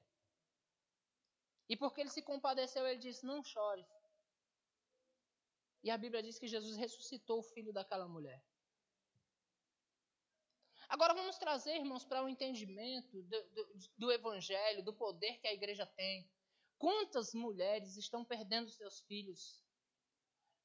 [1.67, 3.85] E porque ele se compadeceu, ele disse: Não chore.
[5.83, 8.41] E a Bíblia diz que Jesus ressuscitou o filho daquela mulher.
[10.87, 15.47] Agora vamos trazer, irmãos, para o um entendimento do, do, do, Evangelho, do poder que
[15.47, 16.29] a igreja tem.
[16.77, 19.61] Quantas mulheres estão perdendo seus filhos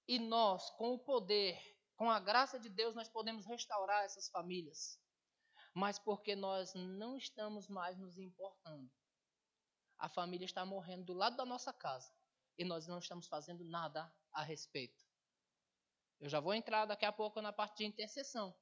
[0.06, 1.58] e nós, com o poder,
[1.96, 5.00] com a graça de Deus, nós podemos restaurar essas famílias.
[5.74, 8.90] Mas porque nós não estamos mais nos importando.
[9.98, 12.12] A família está morrendo do lado da nossa casa
[12.56, 15.07] e nós não estamos fazendo nada a respeito.
[16.20, 18.54] Eu já vou entrar daqui a pouco na parte de intercessão.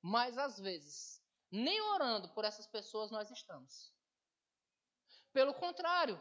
[0.00, 3.92] Mas às vezes, nem orando por essas pessoas nós estamos.
[5.32, 6.20] Pelo contrário,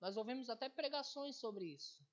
[0.00, 2.04] nós ouvimos até pregações sobre isso.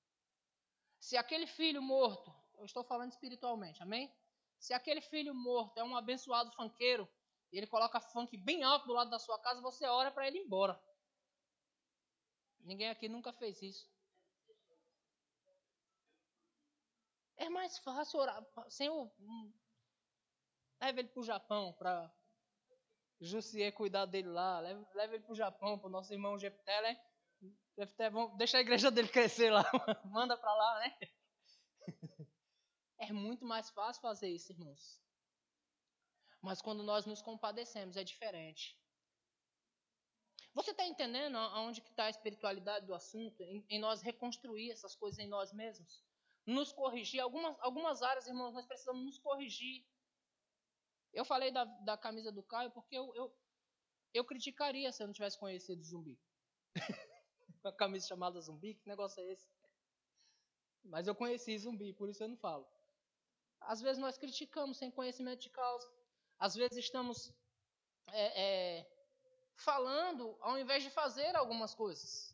[1.00, 4.14] Se aquele filho morto, eu estou falando espiritualmente, amém?
[4.58, 7.10] Se aquele filho morto é um abençoado funkeiro,
[7.52, 10.40] e ele coloca funk bem alto do lado da sua casa, você ora para ele
[10.40, 10.82] ir embora.
[12.62, 13.93] Ninguém aqui nunca fez isso.
[17.44, 18.42] É mais fácil orar.
[18.70, 19.12] Senhor,
[20.80, 22.10] leve ele para o Japão, para
[23.20, 24.62] Jussier cuidar dele lá.
[24.62, 27.04] Leve, leve ele para o Japão, para o nosso irmão Jepté, né?
[27.78, 29.64] Jepté, deixa a igreja dele crescer lá.
[30.06, 30.98] Manda para lá, né?
[32.98, 35.02] É muito mais fácil fazer isso, irmãos.
[36.42, 38.80] Mas quando nós nos compadecemos, é diferente.
[40.54, 43.44] Você está entendendo aonde que está a espiritualidade do assunto?
[43.44, 46.02] Em, em, nós reconstruir essas coisas em nós mesmos?
[46.46, 47.20] Nos corrigir.
[47.20, 49.86] Algumas, algumas áreas, irmãos, nós precisamos nos corrigir.
[51.14, 53.34] Eu falei da, da camisa do Caio porque eu, eu,
[54.14, 56.20] eu criticaria se eu não tivesse conhecido zumbi.
[57.64, 59.48] uma camisa chamada zumbi, que negócio é esse?
[60.84, 62.68] Mas eu conheci zumbi, por isso eu não falo.
[63.62, 65.90] Às vezes nós criticamos sem conhecimento de causa.
[66.38, 67.34] Às vezes estamos
[68.08, 68.92] é, é,
[69.56, 72.34] falando ao invés de fazer algumas coisas.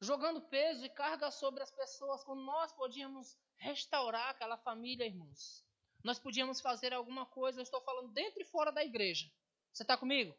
[0.00, 5.64] Jogando peso e carga sobre as pessoas, quando nós podíamos restaurar aquela família, irmãos.
[6.04, 9.28] Nós podíamos fazer alguma coisa, eu estou falando dentro e fora da igreja.
[9.72, 10.36] Você está comigo?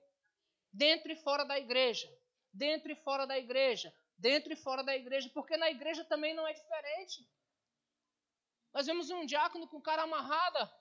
[0.72, 2.08] Dentro e fora da igreja.
[2.54, 3.94] Dentro e fora da igreja.
[4.18, 5.30] Dentro e fora da igreja.
[5.34, 7.30] Porque na igreja também não é diferente.
[8.74, 10.74] Nós vemos um diácono com cara amarrada.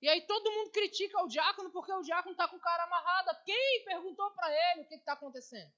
[0.00, 3.34] E aí todo mundo critica o diácono porque o diácono está com cara amarrada.
[3.44, 5.72] Quem perguntou para ele o que está acontecendo?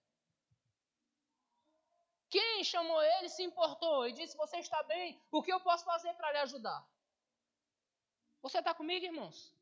[2.33, 5.21] Quem chamou ele, se importou e disse: Você está bem?
[5.31, 6.83] O que eu posso fazer para lhe ajudar?
[8.40, 9.55] Você está comigo, irmãos?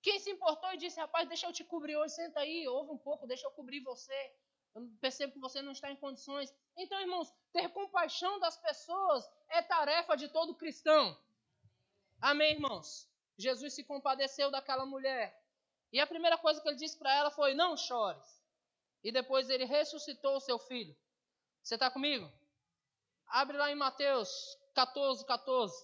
[0.00, 2.96] Quem se importou e disse: Rapaz, deixa eu te cobrir hoje, senta aí, ouve um
[2.96, 4.32] pouco, deixa eu cobrir você.
[4.72, 6.54] Eu percebo que você não está em condições.
[6.76, 11.18] Então, irmãos, ter compaixão das pessoas é tarefa de todo cristão.
[12.20, 13.08] Amém, irmãos?
[13.36, 15.36] Jesus se compadeceu daquela mulher.
[15.92, 18.40] E a primeira coisa que ele disse para ela foi: Não chores.
[19.02, 20.96] E depois ele ressuscitou o seu filho.
[21.66, 22.32] Você está comigo?
[23.26, 25.74] Abre lá em Mateus 14, 14.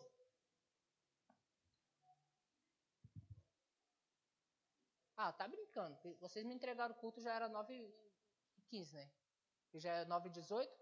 [5.16, 5.98] Ah, tá brincando.
[6.20, 9.10] Vocês me entregaram o culto, já era 9 e 15, né?
[9.74, 10.72] E já é 9 e 18.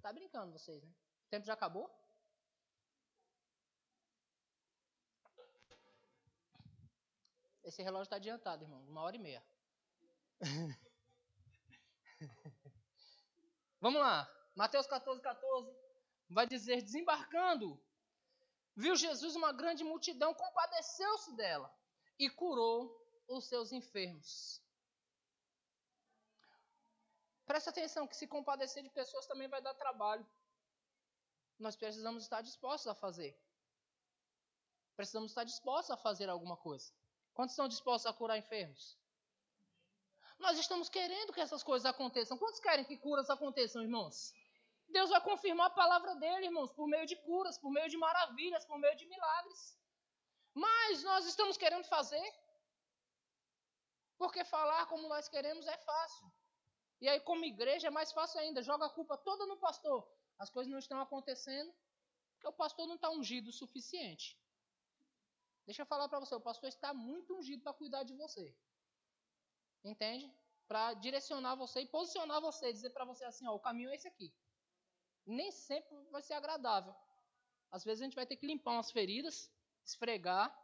[0.00, 0.94] Tá brincando vocês, né?
[1.26, 1.94] O tempo já acabou?
[7.62, 8.80] Esse relógio está adiantado, irmão.
[8.88, 9.44] Uma hora e meia.
[13.80, 14.30] Vamos lá.
[14.54, 15.70] Mateus 14, 14.
[16.28, 17.80] Vai dizer: desembarcando,
[18.74, 21.72] viu Jesus uma grande multidão, compadeceu-se dela
[22.18, 24.62] e curou os seus enfermos.
[27.44, 30.26] Presta atenção que se compadecer de pessoas também vai dar trabalho.
[31.58, 33.38] Nós precisamos estar dispostos a fazer.
[34.96, 36.92] Precisamos estar dispostos a fazer alguma coisa.
[37.34, 38.98] Quantos estão dispostos a curar enfermos?
[40.38, 42.38] Nós estamos querendo que essas coisas aconteçam.
[42.38, 44.34] Quantos querem que curas aconteçam, irmãos?
[44.88, 48.64] Deus vai confirmar a palavra dele, irmãos, por meio de curas, por meio de maravilhas,
[48.64, 49.78] por meio de milagres.
[50.54, 52.26] Mas nós estamos querendo fazer.
[54.18, 56.32] Porque falar como nós queremos é fácil.
[57.00, 58.62] E aí, como igreja, é mais fácil ainda.
[58.62, 60.08] Joga a culpa toda no pastor.
[60.38, 61.72] As coisas não estão acontecendo
[62.36, 64.38] porque o pastor não está ungido o suficiente.
[65.64, 68.54] Deixa eu falar para você, o pastor está muito ungido para cuidar de você.
[69.84, 70.32] Entende?
[70.66, 74.08] Para direcionar você e posicionar você, dizer para você assim, ó, o caminho é esse
[74.08, 74.34] aqui.
[75.24, 76.94] Nem sempre vai ser agradável.
[77.70, 79.50] Às vezes a gente vai ter que limpar umas feridas,
[79.84, 80.54] esfregar,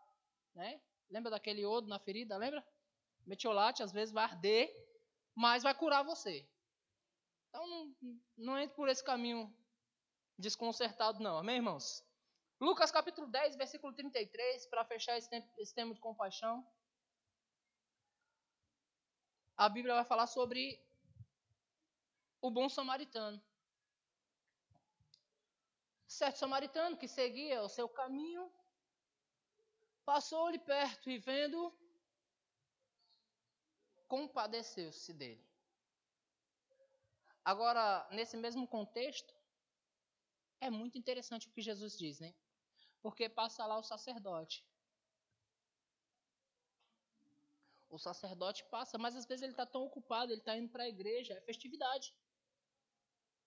[0.55, 0.81] né?
[1.11, 2.67] Lembra daquele iodo na ferida, lembra?
[3.27, 4.71] Metiolate às vezes vai arder,
[5.35, 6.49] mas vai curar você.
[7.49, 9.55] Então não, não entre por esse caminho
[10.39, 12.05] desconcertado não, amém, irmãos?
[12.61, 16.65] Lucas capítulo 10, versículo 33, para fechar esse, tempo, esse tema de compaixão.
[19.65, 20.63] A Bíblia vai falar sobre
[22.41, 23.41] o bom samaritano.
[26.09, 28.45] Certo samaritano que seguia o seu caminho,
[30.05, 31.73] passou-lhe perto e vendo,
[34.09, 35.47] compadeceu-se dele.
[37.45, 39.33] Agora, nesse mesmo contexto,
[40.61, 42.35] é muito interessante o que Jesus diz, né?
[43.01, 44.65] porque passa lá o sacerdote.
[47.97, 50.89] O sacerdote passa, mas às vezes ele está tão ocupado, ele está indo para a
[50.89, 52.07] igreja, é festividade.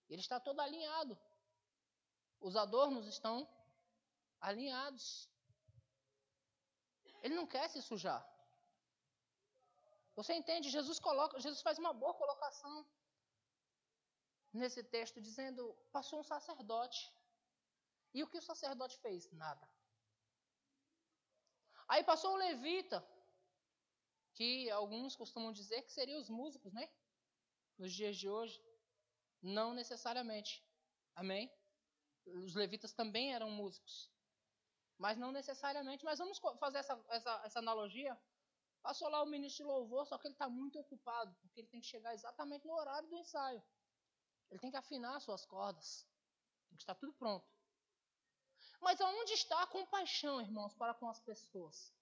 [0.08, 1.18] Ele está todo alinhado.
[2.38, 3.36] Os adornos estão
[4.40, 5.28] alinhados.
[7.24, 8.22] Ele não quer se sujar.
[10.14, 10.70] Você entende?
[10.70, 12.86] Jesus coloca, Jesus faz uma boa colocação
[14.52, 17.12] nesse texto dizendo: passou um sacerdote.
[18.14, 19.28] E o que o sacerdote fez?
[19.32, 19.68] Nada.
[21.88, 23.04] Aí passou o levita,
[24.36, 26.88] que alguns costumam dizer que seriam os músicos, né?
[27.78, 28.62] Nos dias de hoje.
[29.42, 30.62] Não necessariamente.
[31.14, 31.50] Amém?
[32.26, 34.12] Os levitas também eram músicos.
[34.98, 36.04] Mas não necessariamente.
[36.04, 38.16] Mas vamos fazer essa, essa, essa analogia.
[38.82, 41.80] Passou lá o ministro de louvor, só que ele está muito ocupado, porque ele tem
[41.80, 43.62] que chegar exatamente no horário do ensaio.
[44.50, 46.06] Ele tem que afinar suas cordas.
[46.68, 47.48] Tem que estar tudo pronto.
[48.80, 51.95] Mas aonde está a compaixão, irmãos, para com as pessoas?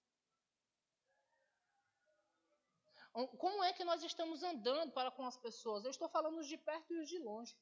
[3.15, 5.85] Como é que nós estamos andando para com as pessoas?
[5.85, 7.57] Eu estou falando os de perto e os de longe.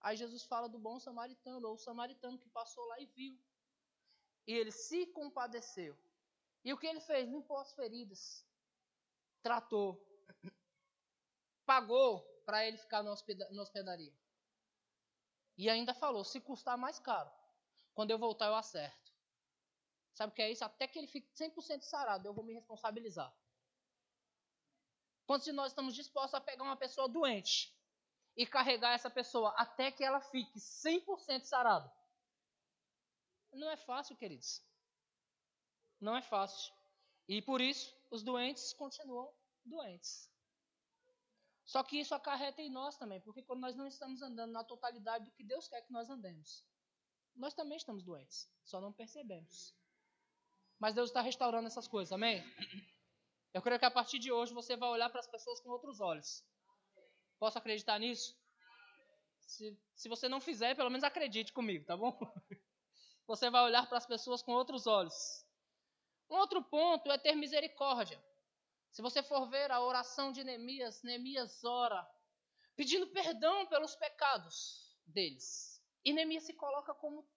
[0.00, 3.36] Aí Jesus fala do bom samaritano, ou o samaritano que passou lá e viu.
[4.46, 5.98] E ele se compadeceu.
[6.64, 7.28] E o que ele fez?
[7.28, 8.46] Limpou as feridas.
[9.42, 10.00] Tratou.
[11.66, 13.10] pagou para ele ficar na
[13.62, 14.16] hospedaria.
[15.58, 17.32] E ainda falou: se custar mais caro,
[17.94, 19.05] quando eu voltar eu acerto.
[20.16, 20.64] Sabe o que é isso?
[20.64, 23.30] Até que ele fique 100% sarado, eu vou me responsabilizar.
[25.26, 27.70] Quantos de nós estamos dispostos a pegar uma pessoa doente
[28.34, 31.92] e carregar essa pessoa até que ela fique 100% sarada?
[33.52, 34.62] Não é fácil, queridos.
[36.00, 36.72] Não é fácil.
[37.28, 39.30] E por isso, os doentes continuam
[39.66, 40.30] doentes.
[41.66, 45.26] Só que isso acarreta em nós também, porque quando nós não estamos andando na totalidade
[45.26, 46.64] do que Deus quer que nós andemos,
[47.34, 49.74] nós também estamos doentes, só não percebemos.
[50.78, 52.44] Mas Deus está restaurando essas coisas, amém?
[53.52, 56.00] Eu creio que a partir de hoje você vai olhar para as pessoas com outros
[56.00, 56.44] olhos.
[57.38, 58.36] Posso acreditar nisso?
[59.40, 62.18] Se, se você não fizer, pelo menos acredite comigo, tá bom?
[63.26, 65.44] Você vai olhar para as pessoas com outros olhos.
[66.30, 68.22] Um outro ponto é ter misericórdia.
[68.92, 72.08] Se você for ver a oração de Neemias, Neemias ora
[72.76, 75.82] pedindo perdão pelos pecados deles.
[76.04, 77.28] E Neemias se coloca como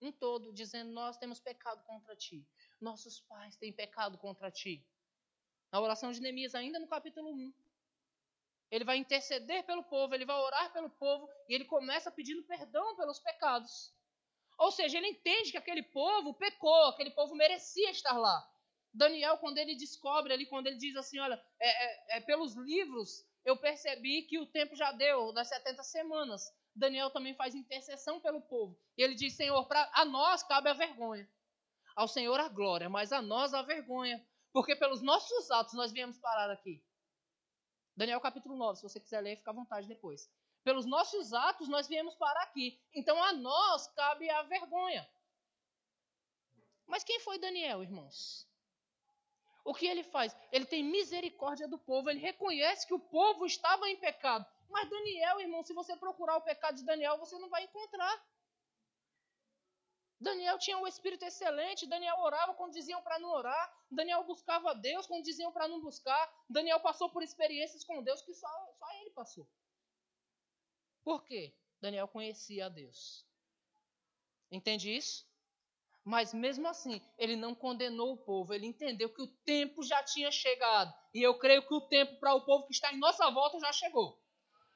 [0.00, 2.46] um todo, dizendo: Nós temos pecado contra ti.
[2.80, 4.84] Nossos pais têm pecado contra ti.
[5.72, 7.52] Na oração de Neemias, ainda no capítulo 1.
[8.70, 12.96] Ele vai interceder pelo povo, ele vai orar pelo povo e ele começa pedindo perdão
[12.96, 13.92] pelos pecados.
[14.58, 18.46] Ou seja, ele entende que aquele povo pecou, aquele povo merecia estar lá.
[18.92, 23.24] Daniel, quando ele descobre ali, quando ele diz assim: Olha, é, é, é, pelos livros
[23.44, 26.52] eu percebi que o tempo já deu, das 70 semanas.
[26.74, 28.78] Daniel também faz intercessão pelo povo.
[28.96, 31.28] E ele diz: Senhor, pra, a nós cabe a vergonha.
[31.98, 34.24] Ao Senhor a glória, mas a nós a vergonha.
[34.52, 36.80] Porque pelos nossos atos nós viemos parar aqui.
[37.96, 40.30] Daniel capítulo 9, se você quiser ler, fica à vontade depois.
[40.62, 42.80] Pelos nossos atos nós viemos parar aqui.
[42.94, 45.08] Então a nós cabe a vergonha.
[46.86, 48.48] Mas quem foi Daniel, irmãos?
[49.64, 50.34] o que ele faz?
[50.50, 54.46] Ele tem misericórdia do povo, ele reconhece que o povo estava em pecado.
[54.70, 58.24] Mas Daniel, irmão, se você procurar o pecado de Daniel, você não vai encontrar.
[60.20, 65.06] Daniel tinha um espírito excelente, Daniel orava quando diziam para não orar, Daniel buscava Deus
[65.06, 68.48] quando diziam para não buscar, Daniel passou por experiências com Deus que só,
[68.78, 69.48] só ele passou.
[71.04, 71.54] Por quê?
[71.80, 73.24] Daniel conhecia a Deus.
[74.50, 75.26] Entende isso?
[76.04, 80.30] Mas mesmo assim, ele não condenou o povo, ele entendeu que o tempo já tinha
[80.30, 80.92] chegado.
[81.14, 83.72] E eu creio que o tempo para o povo que está em nossa volta já
[83.72, 84.18] chegou.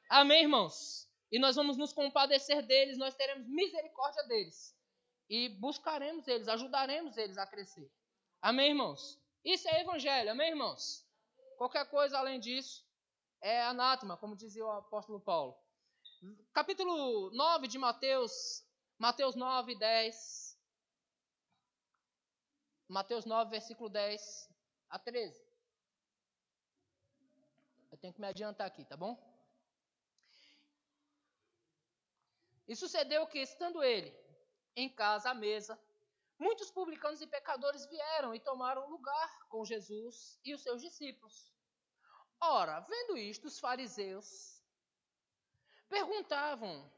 [0.08, 1.08] Amém, irmãos?
[1.30, 4.76] E nós vamos nos compadecer deles, nós teremos misericórdia deles.
[5.32, 7.90] E buscaremos eles, ajudaremos eles a crescer.
[8.42, 9.18] Amém, irmãos?
[9.42, 11.06] Isso é evangelho, amém, irmãos?
[11.56, 12.86] Qualquer coisa além disso
[13.40, 15.56] é anátema, como dizia o apóstolo Paulo.
[16.52, 18.62] Capítulo 9 de Mateus,
[18.98, 20.58] Mateus 9, 10.
[22.86, 24.50] Mateus 9, versículo 10
[24.90, 25.42] a 13.
[27.90, 29.16] Eu tenho que me adiantar aqui, tá bom?
[32.68, 34.21] E sucedeu que, estando ele
[34.74, 35.78] em casa à mesa,
[36.38, 41.52] muitos publicanos e pecadores vieram e tomaram lugar com Jesus e os seus discípulos.
[42.40, 44.60] Ora, vendo isto, os fariseus
[45.88, 46.90] perguntavam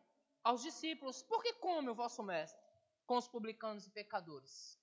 [0.42, 2.64] aos discípulos: Por que come o vosso mestre
[3.06, 4.78] com os publicanos e pecadores?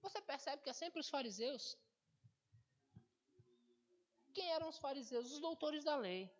[0.00, 1.76] Você percebe que é sempre os fariseus?
[4.32, 5.32] Quem eram os fariseus?
[5.32, 6.32] Os doutores da lei.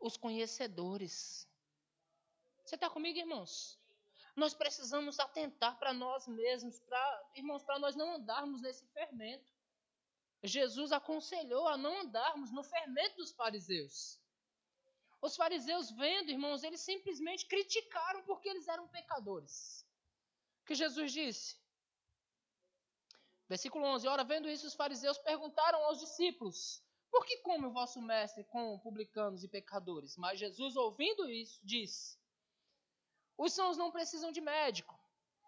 [0.00, 1.48] Os conhecedores.
[2.64, 3.81] Você está comigo, irmãos?
[4.34, 9.52] Nós precisamos atentar para nós mesmos, para irmãos, para nós não andarmos nesse fermento.
[10.42, 14.18] Jesus aconselhou a não andarmos no fermento dos fariseus.
[15.20, 19.86] Os fariseus, vendo, irmãos, eles simplesmente criticaram porque eles eram pecadores.
[20.62, 21.60] O que Jesus disse?
[23.48, 28.00] Versículo 11: Ora, vendo isso, os fariseus perguntaram aos discípulos: Por que come o vosso
[28.00, 30.16] mestre com publicanos e pecadores?
[30.16, 32.18] Mas Jesus, ouvindo isso, disse:
[33.36, 34.98] Os sãos não precisam de médico,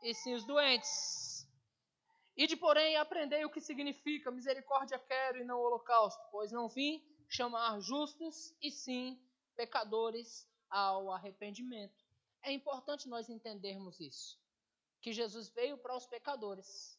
[0.03, 1.47] e sim os doentes.
[2.37, 7.03] E de porém aprendei o que significa misericórdia quero e não holocausto, pois não vim
[7.29, 9.21] chamar justos e sim
[9.55, 12.05] pecadores ao arrependimento.
[12.43, 14.39] É importante nós entendermos isso,
[15.01, 16.99] que Jesus veio para os pecadores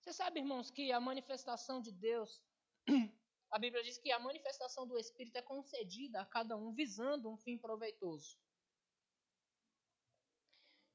[0.00, 2.42] você sabe, irmãos, que a manifestação de Deus,
[3.52, 7.36] a Bíblia diz que a manifestação do Espírito é concedida a cada um visando um
[7.36, 8.38] fim proveitoso.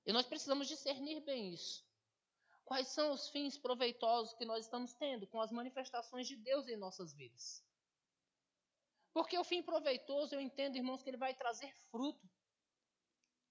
[0.05, 1.83] E nós precisamos discernir bem isso.
[2.63, 6.77] Quais são os fins proveitosos que nós estamos tendo com as manifestações de Deus em
[6.77, 7.63] nossas vidas?
[9.13, 12.29] Porque o fim proveitoso, eu entendo, irmãos, que ele vai trazer fruto.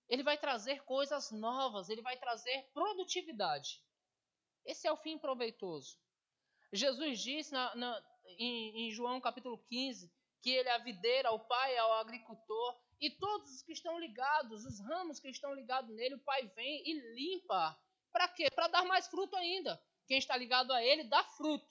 [0.09, 3.83] Ele vai trazer coisas novas, ele vai trazer produtividade.
[4.65, 5.99] Esse é o fim proveitoso.
[6.73, 8.05] Jesus disse na, na,
[8.39, 12.79] em, em João capítulo 15 que ele é a videira, o pai é o agricultor,
[13.01, 16.83] e todos os que estão ligados, os ramos que estão ligados nele, o pai vem
[16.87, 17.79] e limpa.
[18.13, 18.51] Para quê?
[18.51, 19.81] Para dar mais fruto ainda.
[20.07, 21.67] Quem está ligado a ele dá fruto.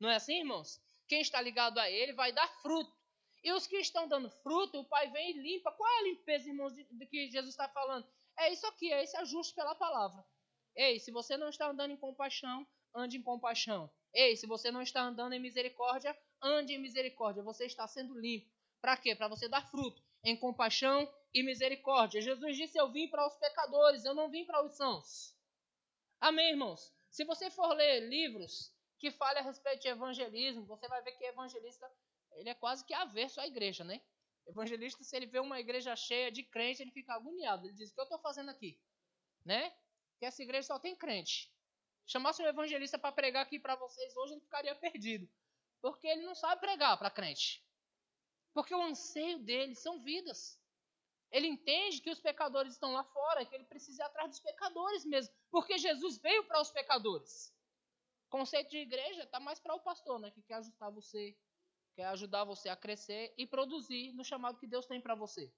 [0.00, 0.80] Não é assim, irmãos?
[1.06, 2.94] Quem está ligado a ele vai dar fruto.
[3.42, 5.70] E os que estão dando fruto, o pai vem e limpa.
[5.72, 8.06] Qual é a limpeza, irmãos, de, de que Jesus está falando?
[8.38, 10.24] É isso aqui, é esse ajuste pela palavra.
[10.74, 13.90] Ei, se você não está andando em compaixão, ande em compaixão.
[14.12, 17.42] Ei, se você não está andando em misericórdia, ande em misericórdia.
[17.42, 18.50] Você está sendo limpo.
[18.80, 19.14] Para quê?
[19.14, 22.20] Para você dar fruto em compaixão e misericórdia.
[22.20, 25.32] Jesus disse: Eu vim para os pecadores, eu não vim para os sãos.
[26.20, 26.92] Amém, irmãos?
[27.08, 31.24] Se você for ler livros que falem a respeito de evangelismo, você vai ver que
[31.24, 31.88] evangelista
[32.32, 34.02] ele é quase que averso à igreja, né?
[34.46, 37.64] Evangelista, se ele vê uma igreja cheia de crente, ele fica agoniado.
[37.64, 38.80] Ele diz: O que eu estou fazendo aqui?
[39.44, 39.72] Né?
[40.18, 41.52] Que essa igreja só tem crente.
[42.04, 45.28] Chamasse um evangelista para pregar aqui para vocês hoje, ele ficaria perdido.
[45.80, 47.64] Porque ele não sabe pregar para crente.
[48.56, 50.58] Porque o anseio dele são vidas.
[51.30, 55.04] Ele entende que os pecadores estão lá fora, que ele precisa ir atrás dos pecadores
[55.04, 55.34] mesmo.
[55.50, 57.54] Porque Jesus veio para os pecadores.
[58.28, 60.30] O conceito de igreja está mais para o pastor, né?
[60.30, 61.36] Que quer ajustar você,
[61.94, 65.52] quer ajudar você a crescer e produzir no chamado que Deus tem para você.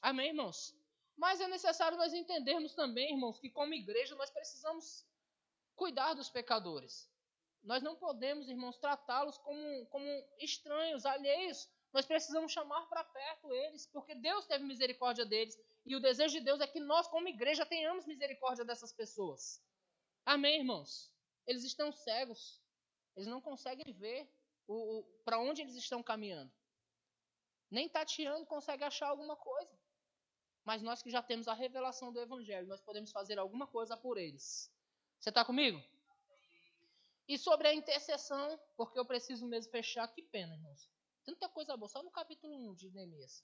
[0.00, 0.74] Amém, irmãos?
[1.18, 5.06] Mas é necessário nós entendermos também, irmãos, que como igreja nós precisamos
[5.76, 7.06] cuidar dos pecadores.
[7.62, 10.06] Nós não podemos, irmãos, tratá-los como, como
[10.38, 11.68] estranhos, alheios.
[11.94, 15.56] Nós precisamos chamar para perto eles, porque Deus teve misericórdia deles.
[15.86, 19.62] E o desejo de Deus é que nós, como igreja, tenhamos misericórdia dessas pessoas.
[20.26, 21.14] Amém, irmãos?
[21.46, 22.60] Eles estão cegos.
[23.14, 24.28] Eles não conseguem ver
[24.66, 26.52] o, o para onde eles estão caminhando.
[27.70, 29.78] Nem tateando consegue achar alguma coisa.
[30.64, 34.18] Mas nós que já temos a revelação do Evangelho, nós podemos fazer alguma coisa por
[34.18, 34.68] eles.
[35.20, 35.80] Você está comigo?
[37.28, 40.92] E sobre a intercessão, porque eu preciso mesmo fechar, que pena, irmãos.
[41.24, 43.42] Tanta coisa boa, só no capítulo 1 de Neemias.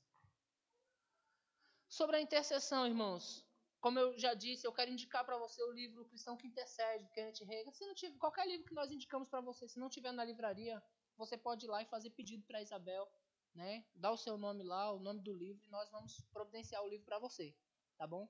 [1.88, 3.44] Sobre a intercessão, irmãos,
[3.80, 7.10] como eu já disse, eu quero indicar para você o livro Cristão que Intercede, do
[7.10, 7.72] Kenneth Reagan.
[7.72, 10.82] Se não tiver, qualquer livro que nós indicamos para você, se não tiver na livraria,
[11.16, 13.10] você pode ir lá e fazer pedido para Isabel,
[13.54, 13.86] né?
[13.94, 17.06] Dá o seu nome lá, o nome do livro, e nós vamos providenciar o livro
[17.06, 17.56] para você,
[17.96, 18.28] tá bom?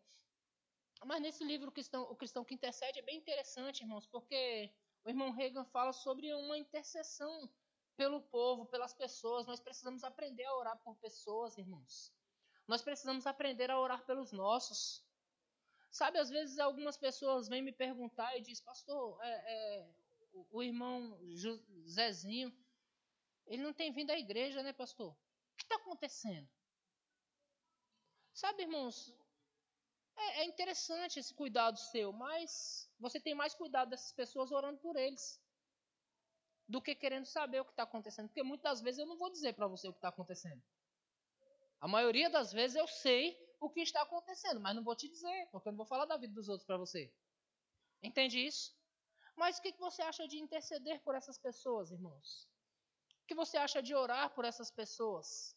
[1.05, 4.73] Mas nesse livro, o cristão, o cristão que intercede é bem interessante, irmãos, porque
[5.05, 7.51] o irmão Reagan fala sobre uma intercessão
[8.01, 9.47] pelo povo, pelas pessoas.
[9.47, 12.11] Nós precisamos aprender a orar por pessoas, irmãos.
[12.67, 15.05] Nós precisamos aprender a orar pelos nossos.
[15.91, 19.91] Sabe, às vezes algumas pessoas vêm me perguntar e dizem, pastor, é, é,
[20.51, 21.21] o, irmão
[21.87, 22.51] Zezinho,
[23.47, 25.13] ele não tem vindo à igreja, né, pastor?
[25.13, 26.49] O que está acontecendo?
[28.33, 29.15] Sabe, irmãos,
[30.17, 34.97] é, é interessante esse cuidado seu, mas você tem mais cuidado dessas pessoas orando por
[34.97, 35.39] eles
[36.71, 38.29] do que querendo saber o que está acontecendo.
[38.29, 40.63] Porque muitas vezes eu não vou dizer para você o que está acontecendo.
[41.81, 45.49] A maioria das vezes eu sei o que está acontecendo, mas não vou te dizer,
[45.51, 47.13] porque eu não vou falar da vida dos outros para você.
[48.03, 48.75] Entende isso?
[49.37, 52.49] Mas o que você acha de interceder por essas pessoas, irmãos?
[53.23, 55.57] O que você acha de orar por essas pessoas?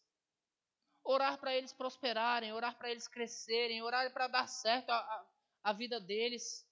[1.04, 5.26] orar para eles prosperarem, orar para eles crescerem, orar para dar certo a, a,
[5.64, 6.63] a, vida deles,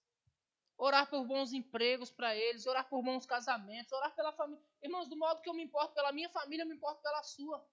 [0.85, 4.61] orar por bons empregos para eles, orar por bons casamentos, orar pela família.
[4.83, 7.64] Irmãos, do modo que eu me importo pela minha família, eu me importo pela sua.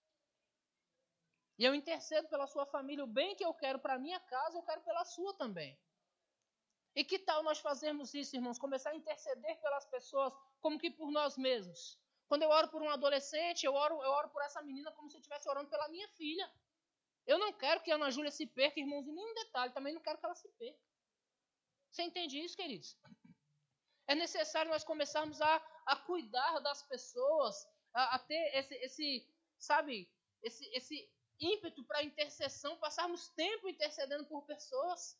[1.57, 3.03] E eu intercedo pela sua família.
[3.03, 5.75] O bem que eu quero para minha casa, eu quero pela sua também.
[6.95, 8.59] E que tal nós fazermos isso, irmãos?
[8.59, 11.99] Começar a interceder pelas pessoas como que por nós mesmos.
[12.27, 15.17] Quando eu oro por um adolescente, eu oro, eu oro por essa menina como se
[15.17, 16.47] eu estivesse orando pela minha filha.
[17.25, 19.73] Eu não quero que a Ana Júlia se perca, irmãos, em nenhum detalhe.
[19.73, 20.79] Também não quero que ela se perca.
[21.91, 22.97] Você entende isso, queridos?
[24.07, 30.09] É necessário nós começarmos a, a cuidar das pessoas, a, a ter esse, esse, sabe,
[30.41, 35.17] esse, esse ímpeto para intercessão, passarmos tempo intercedendo por pessoas.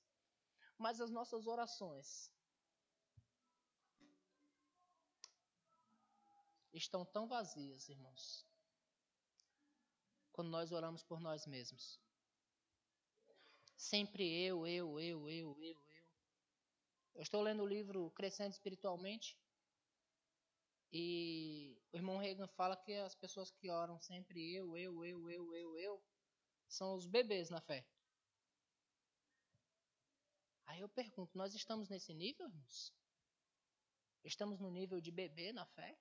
[0.78, 2.32] Mas as nossas orações
[6.74, 8.46] estão tão vazias, irmãos,
[10.32, 12.00] quando nós oramos por nós mesmos.
[13.76, 15.89] Sempre eu, eu, eu, eu, eu,
[17.20, 17.24] eu.
[17.24, 19.38] Estou lendo o livro Crescendo Espiritualmente
[20.92, 25.56] e o irmão Reagan fala que as pessoas que oram sempre eu, eu, eu, eu,
[25.56, 26.04] eu, eu,
[26.68, 27.86] são os bebês na fé.
[30.66, 32.94] Aí eu pergunto, nós estamos nesse nível, irmãos?
[34.24, 35.98] Estamos no nível de bebê na fé?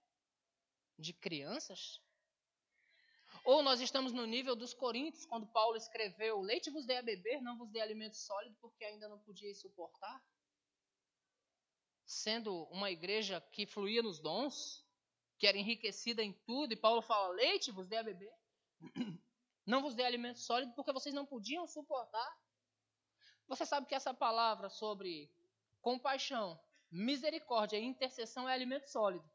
[0.99, 2.03] de crianças?
[3.45, 7.41] Ou nós estamos no nível dos Coríntios, quando Paulo escreveu: Leite vos dei a beber,
[7.41, 10.21] não vos dei alimento sólido, porque ainda não podia suportar?
[12.09, 14.83] Sendo uma igreja que fluía nos dons,
[15.39, 18.33] que era enriquecida em tudo, e Paulo fala: leite vos dei a beber.
[19.67, 22.27] Não vos dei alimento sólido porque vocês não podiam suportar.
[23.47, 25.31] Você sabe que essa palavra sobre
[25.83, 26.59] compaixão,
[26.91, 29.31] misericórdia e intercessão é alimento sólido.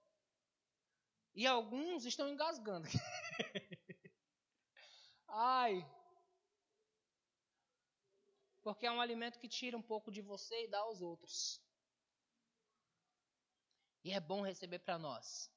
[1.36, 2.88] E alguns estão engasgando.
[5.30, 5.88] Ai.
[8.64, 11.63] Porque é um alimento que tira um pouco de você e dá aos outros.
[14.04, 15.50] E é bom receber para nós.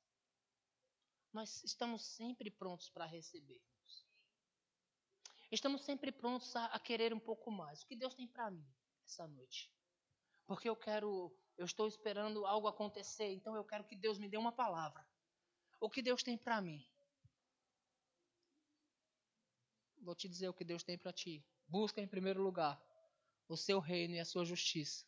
[1.32, 3.60] Nós estamos sempre prontos para receber.
[5.50, 7.82] Estamos sempre prontos a, a, querer um pouco mais.
[7.82, 8.66] O que Deus tem para mim
[9.04, 9.70] essa noite?
[10.46, 14.36] Porque eu quero, eu estou esperando algo acontecer, então eu quero que Deus me dê
[14.36, 15.06] uma palavra.
[15.80, 16.84] O que Deus tem para mim?
[19.98, 21.44] Vou te dizer o que Deus tem para ti.
[21.66, 22.80] Busca em primeiro lugar
[23.48, 25.04] o seu reino e a sua justiça.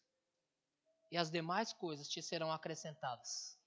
[1.10, 3.58] E as demais coisas te serão acrescentadas.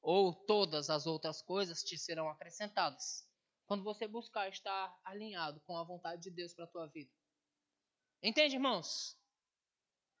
[0.00, 3.28] Ou todas as outras coisas te serão acrescentadas.
[3.66, 7.12] Quando você buscar estar alinhado com a vontade de Deus para a tua vida.
[8.22, 9.16] Entende, irmãos?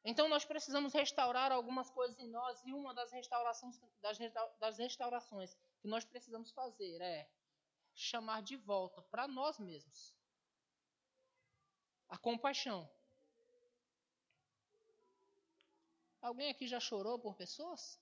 [0.04, 4.18] Então nós precisamos restaurar algumas coisas em nós e uma das restaurações das,
[4.58, 7.28] das restaurações que nós precisamos fazer é
[7.94, 10.16] chamar de volta para nós mesmos
[12.08, 12.88] a compaixão.
[16.20, 18.00] Alguém aqui já chorou por pessoas?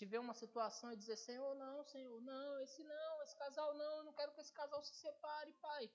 [0.00, 3.98] de ver uma situação e dizer: Senhor, não, Senhor, não, esse não, esse casal não,
[3.98, 5.90] eu não quero que esse casal se separe, Pai.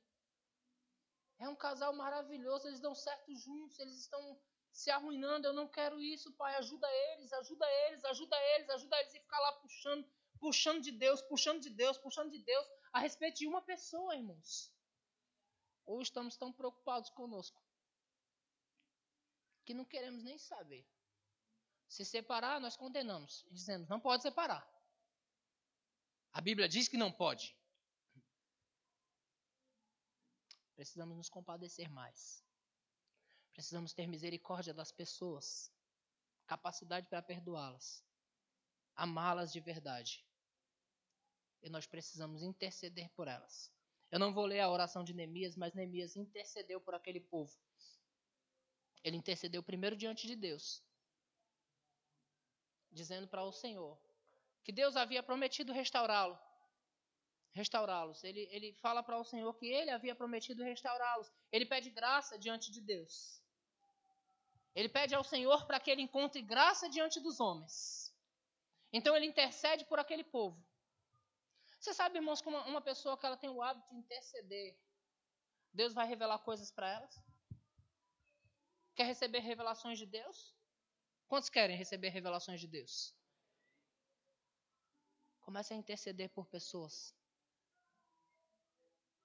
[1.39, 4.39] É um casal maravilhoso, eles dão certo juntos, eles estão
[4.71, 6.55] se arruinando, eu não quero isso, Pai.
[6.55, 10.07] Ajuda eles, ajuda eles, ajuda eles, ajuda eles e ficar lá puxando,
[10.39, 14.74] puxando de Deus, puxando de Deus, puxando de Deus a respeito de uma pessoa, irmãos.
[15.85, 17.61] Ou estamos tão preocupados conosco
[19.65, 20.87] que não queremos nem saber.
[21.87, 24.67] Se separar, nós condenamos e dizemos: não pode separar.
[26.31, 27.55] A Bíblia diz que não pode.
[30.75, 32.43] Precisamos nos compadecer mais.
[33.53, 35.71] Precisamos ter misericórdia das pessoas,
[36.45, 38.03] capacidade para perdoá-las,
[38.93, 40.25] amá-las de verdade.
[41.61, 43.71] E nós precisamos interceder por elas.
[44.15, 47.53] Eu não vou ler a oração de Neemias, mas Neemias intercedeu por aquele povo.
[49.03, 50.81] Ele intercedeu primeiro diante de Deus
[52.89, 53.99] dizendo para o Senhor
[54.63, 56.39] que Deus havia prometido restaurá-lo.
[57.51, 58.23] Restaurá-los.
[58.23, 61.29] Ele, ele fala para o Senhor que ele havia prometido restaurá-los.
[61.51, 63.43] Ele pede graça diante de Deus.
[64.73, 68.15] Ele pede ao Senhor para que ele encontre graça diante dos homens.
[68.93, 70.65] Então ele intercede por aquele povo.
[71.85, 74.75] Você sabe, irmãos, que uma, uma pessoa que ela tem o hábito de interceder,
[75.71, 77.23] Deus vai revelar coisas para elas?
[78.95, 80.55] Quer receber revelações de Deus?
[81.27, 83.15] Quantos querem receber revelações de Deus?
[85.41, 87.15] Comece a interceder por pessoas.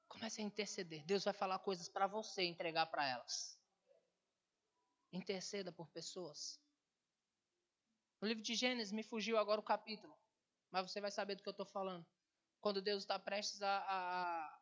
[0.06, 1.02] Comece a interceder.
[1.06, 3.58] Deus vai falar coisas para você entregar para elas.
[5.10, 6.60] Interceda por pessoas.
[8.20, 10.14] No livro de Gênesis me fugiu agora o capítulo,
[10.70, 12.06] mas você vai saber do que eu estou falando.
[12.60, 14.60] Quando Deus está prestes a, a,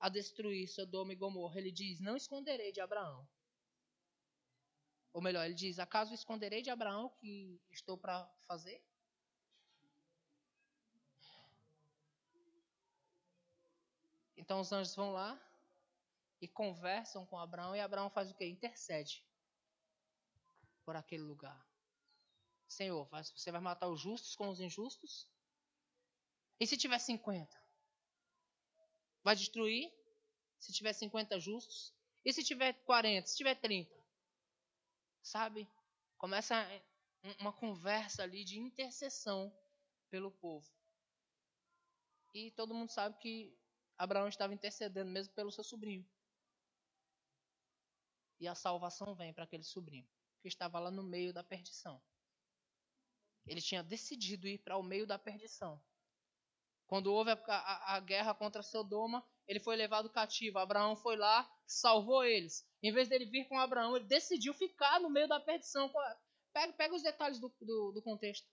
[0.00, 3.28] a destruir Sodoma e Gomorra, ele diz: Não esconderei de Abraão
[5.12, 8.82] ou melhor, ele diz: Acaso esconderei de Abraão o que estou para fazer?
[14.36, 15.38] Então os anjos vão lá
[16.40, 18.46] e conversam com Abraão, e Abraão faz o que?
[18.46, 19.24] Intercede
[20.84, 21.68] por aquele lugar.
[22.66, 25.28] Senhor, você vai matar os justos com os injustos?
[26.60, 27.50] E se tiver 50?
[29.24, 29.90] Vai destruir?
[30.58, 31.94] Se tiver 50 justos?
[32.22, 33.26] E se tiver 40?
[33.26, 33.90] Se tiver 30?
[35.22, 35.66] Sabe?
[36.18, 36.54] Começa
[37.38, 39.50] uma conversa ali de intercessão
[40.10, 40.70] pelo povo.
[42.34, 43.58] E todo mundo sabe que
[43.96, 46.06] Abraão estava intercedendo mesmo pelo seu sobrinho.
[48.38, 50.08] E a salvação vem para aquele sobrinho,
[50.40, 52.02] que estava lá no meio da perdição.
[53.46, 55.82] Ele tinha decidido ir para o meio da perdição.
[56.90, 60.58] Quando houve a, a, a, guerra contra Sodoma, ele foi levado cativo.
[60.58, 62.68] Abraão foi lá, salvou eles.
[62.82, 65.88] Em vez dele vir com Abraão, ele decidiu ficar no meio da perdição.
[66.52, 68.44] Pega, pega os detalhes do, do, do contexto.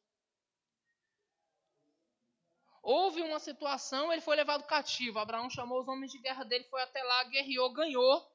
[2.83, 5.17] Houve uma situação, ele foi levado cativo.
[5.17, 8.31] Abraão chamou os homens de guerra dele, foi até lá, guerreou, ganhou,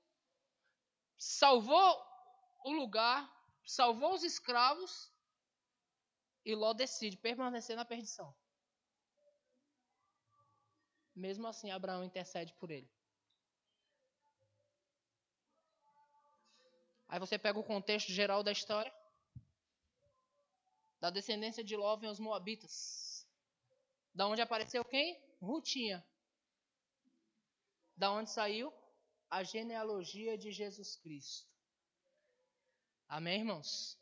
[1.17, 2.05] salvou
[2.65, 3.33] o lugar,
[3.65, 5.13] salvou os escravos,
[6.45, 8.35] e Ló decide permanecer na perdição.
[11.15, 12.91] Mesmo assim, Abraão intercede por ele.
[17.09, 18.93] Aí você pega o contexto geral da história.
[20.99, 23.27] Da descendência de Ló vem os Moabitas.
[24.15, 25.21] Da onde apareceu quem?
[25.41, 26.03] Rutinha.
[27.97, 28.73] Da onde saiu?
[29.29, 31.47] A genealogia de Jesus Cristo.
[33.09, 33.99] Amém, irmãos?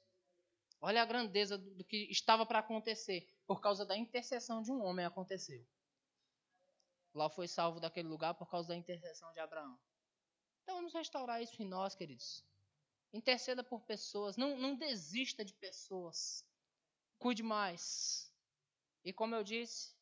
[0.80, 3.28] Olha a grandeza do que estava para acontecer.
[3.44, 5.66] Por causa da intercessão de um homem aconteceu.
[7.14, 9.78] Ló foi salvo daquele lugar por causa da intercessão de Abraão.
[10.62, 12.44] Então vamos restaurar isso em nós, queridos.
[13.12, 14.36] Interceda por pessoas.
[14.36, 16.46] Não, não desista de pessoas.
[17.18, 18.32] Cuide mais.
[19.04, 19.94] E como eu disse,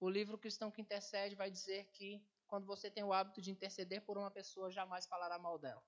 [0.00, 4.04] o livro Cristão que Intercede vai dizer que quando você tem o hábito de interceder
[4.04, 5.82] por uma pessoa, jamais falará mal dela.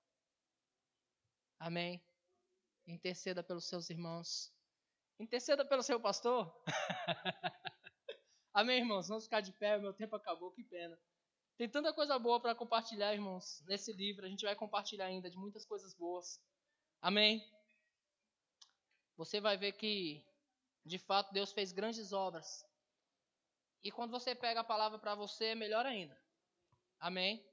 [1.59, 2.03] Amém?
[2.87, 4.53] Interceda pelos seus irmãos.
[5.19, 6.55] Interceda pelo seu pastor.
[8.55, 9.09] Amém, irmãos?
[9.09, 10.97] Vamos ficar de pé, meu tempo acabou, que pena.
[11.57, 14.25] Tem tanta coisa boa para compartilhar, irmãos, nesse livro.
[14.25, 16.41] A gente vai compartilhar ainda de muitas coisas boas.
[17.03, 17.45] Amém?
[19.17, 20.25] Você vai ver que,
[20.87, 22.65] de fato, Deus fez grandes obras.
[23.83, 26.17] E quando você pega a palavra para você, é melhor ainda.
[27.01, 27.45] Amém?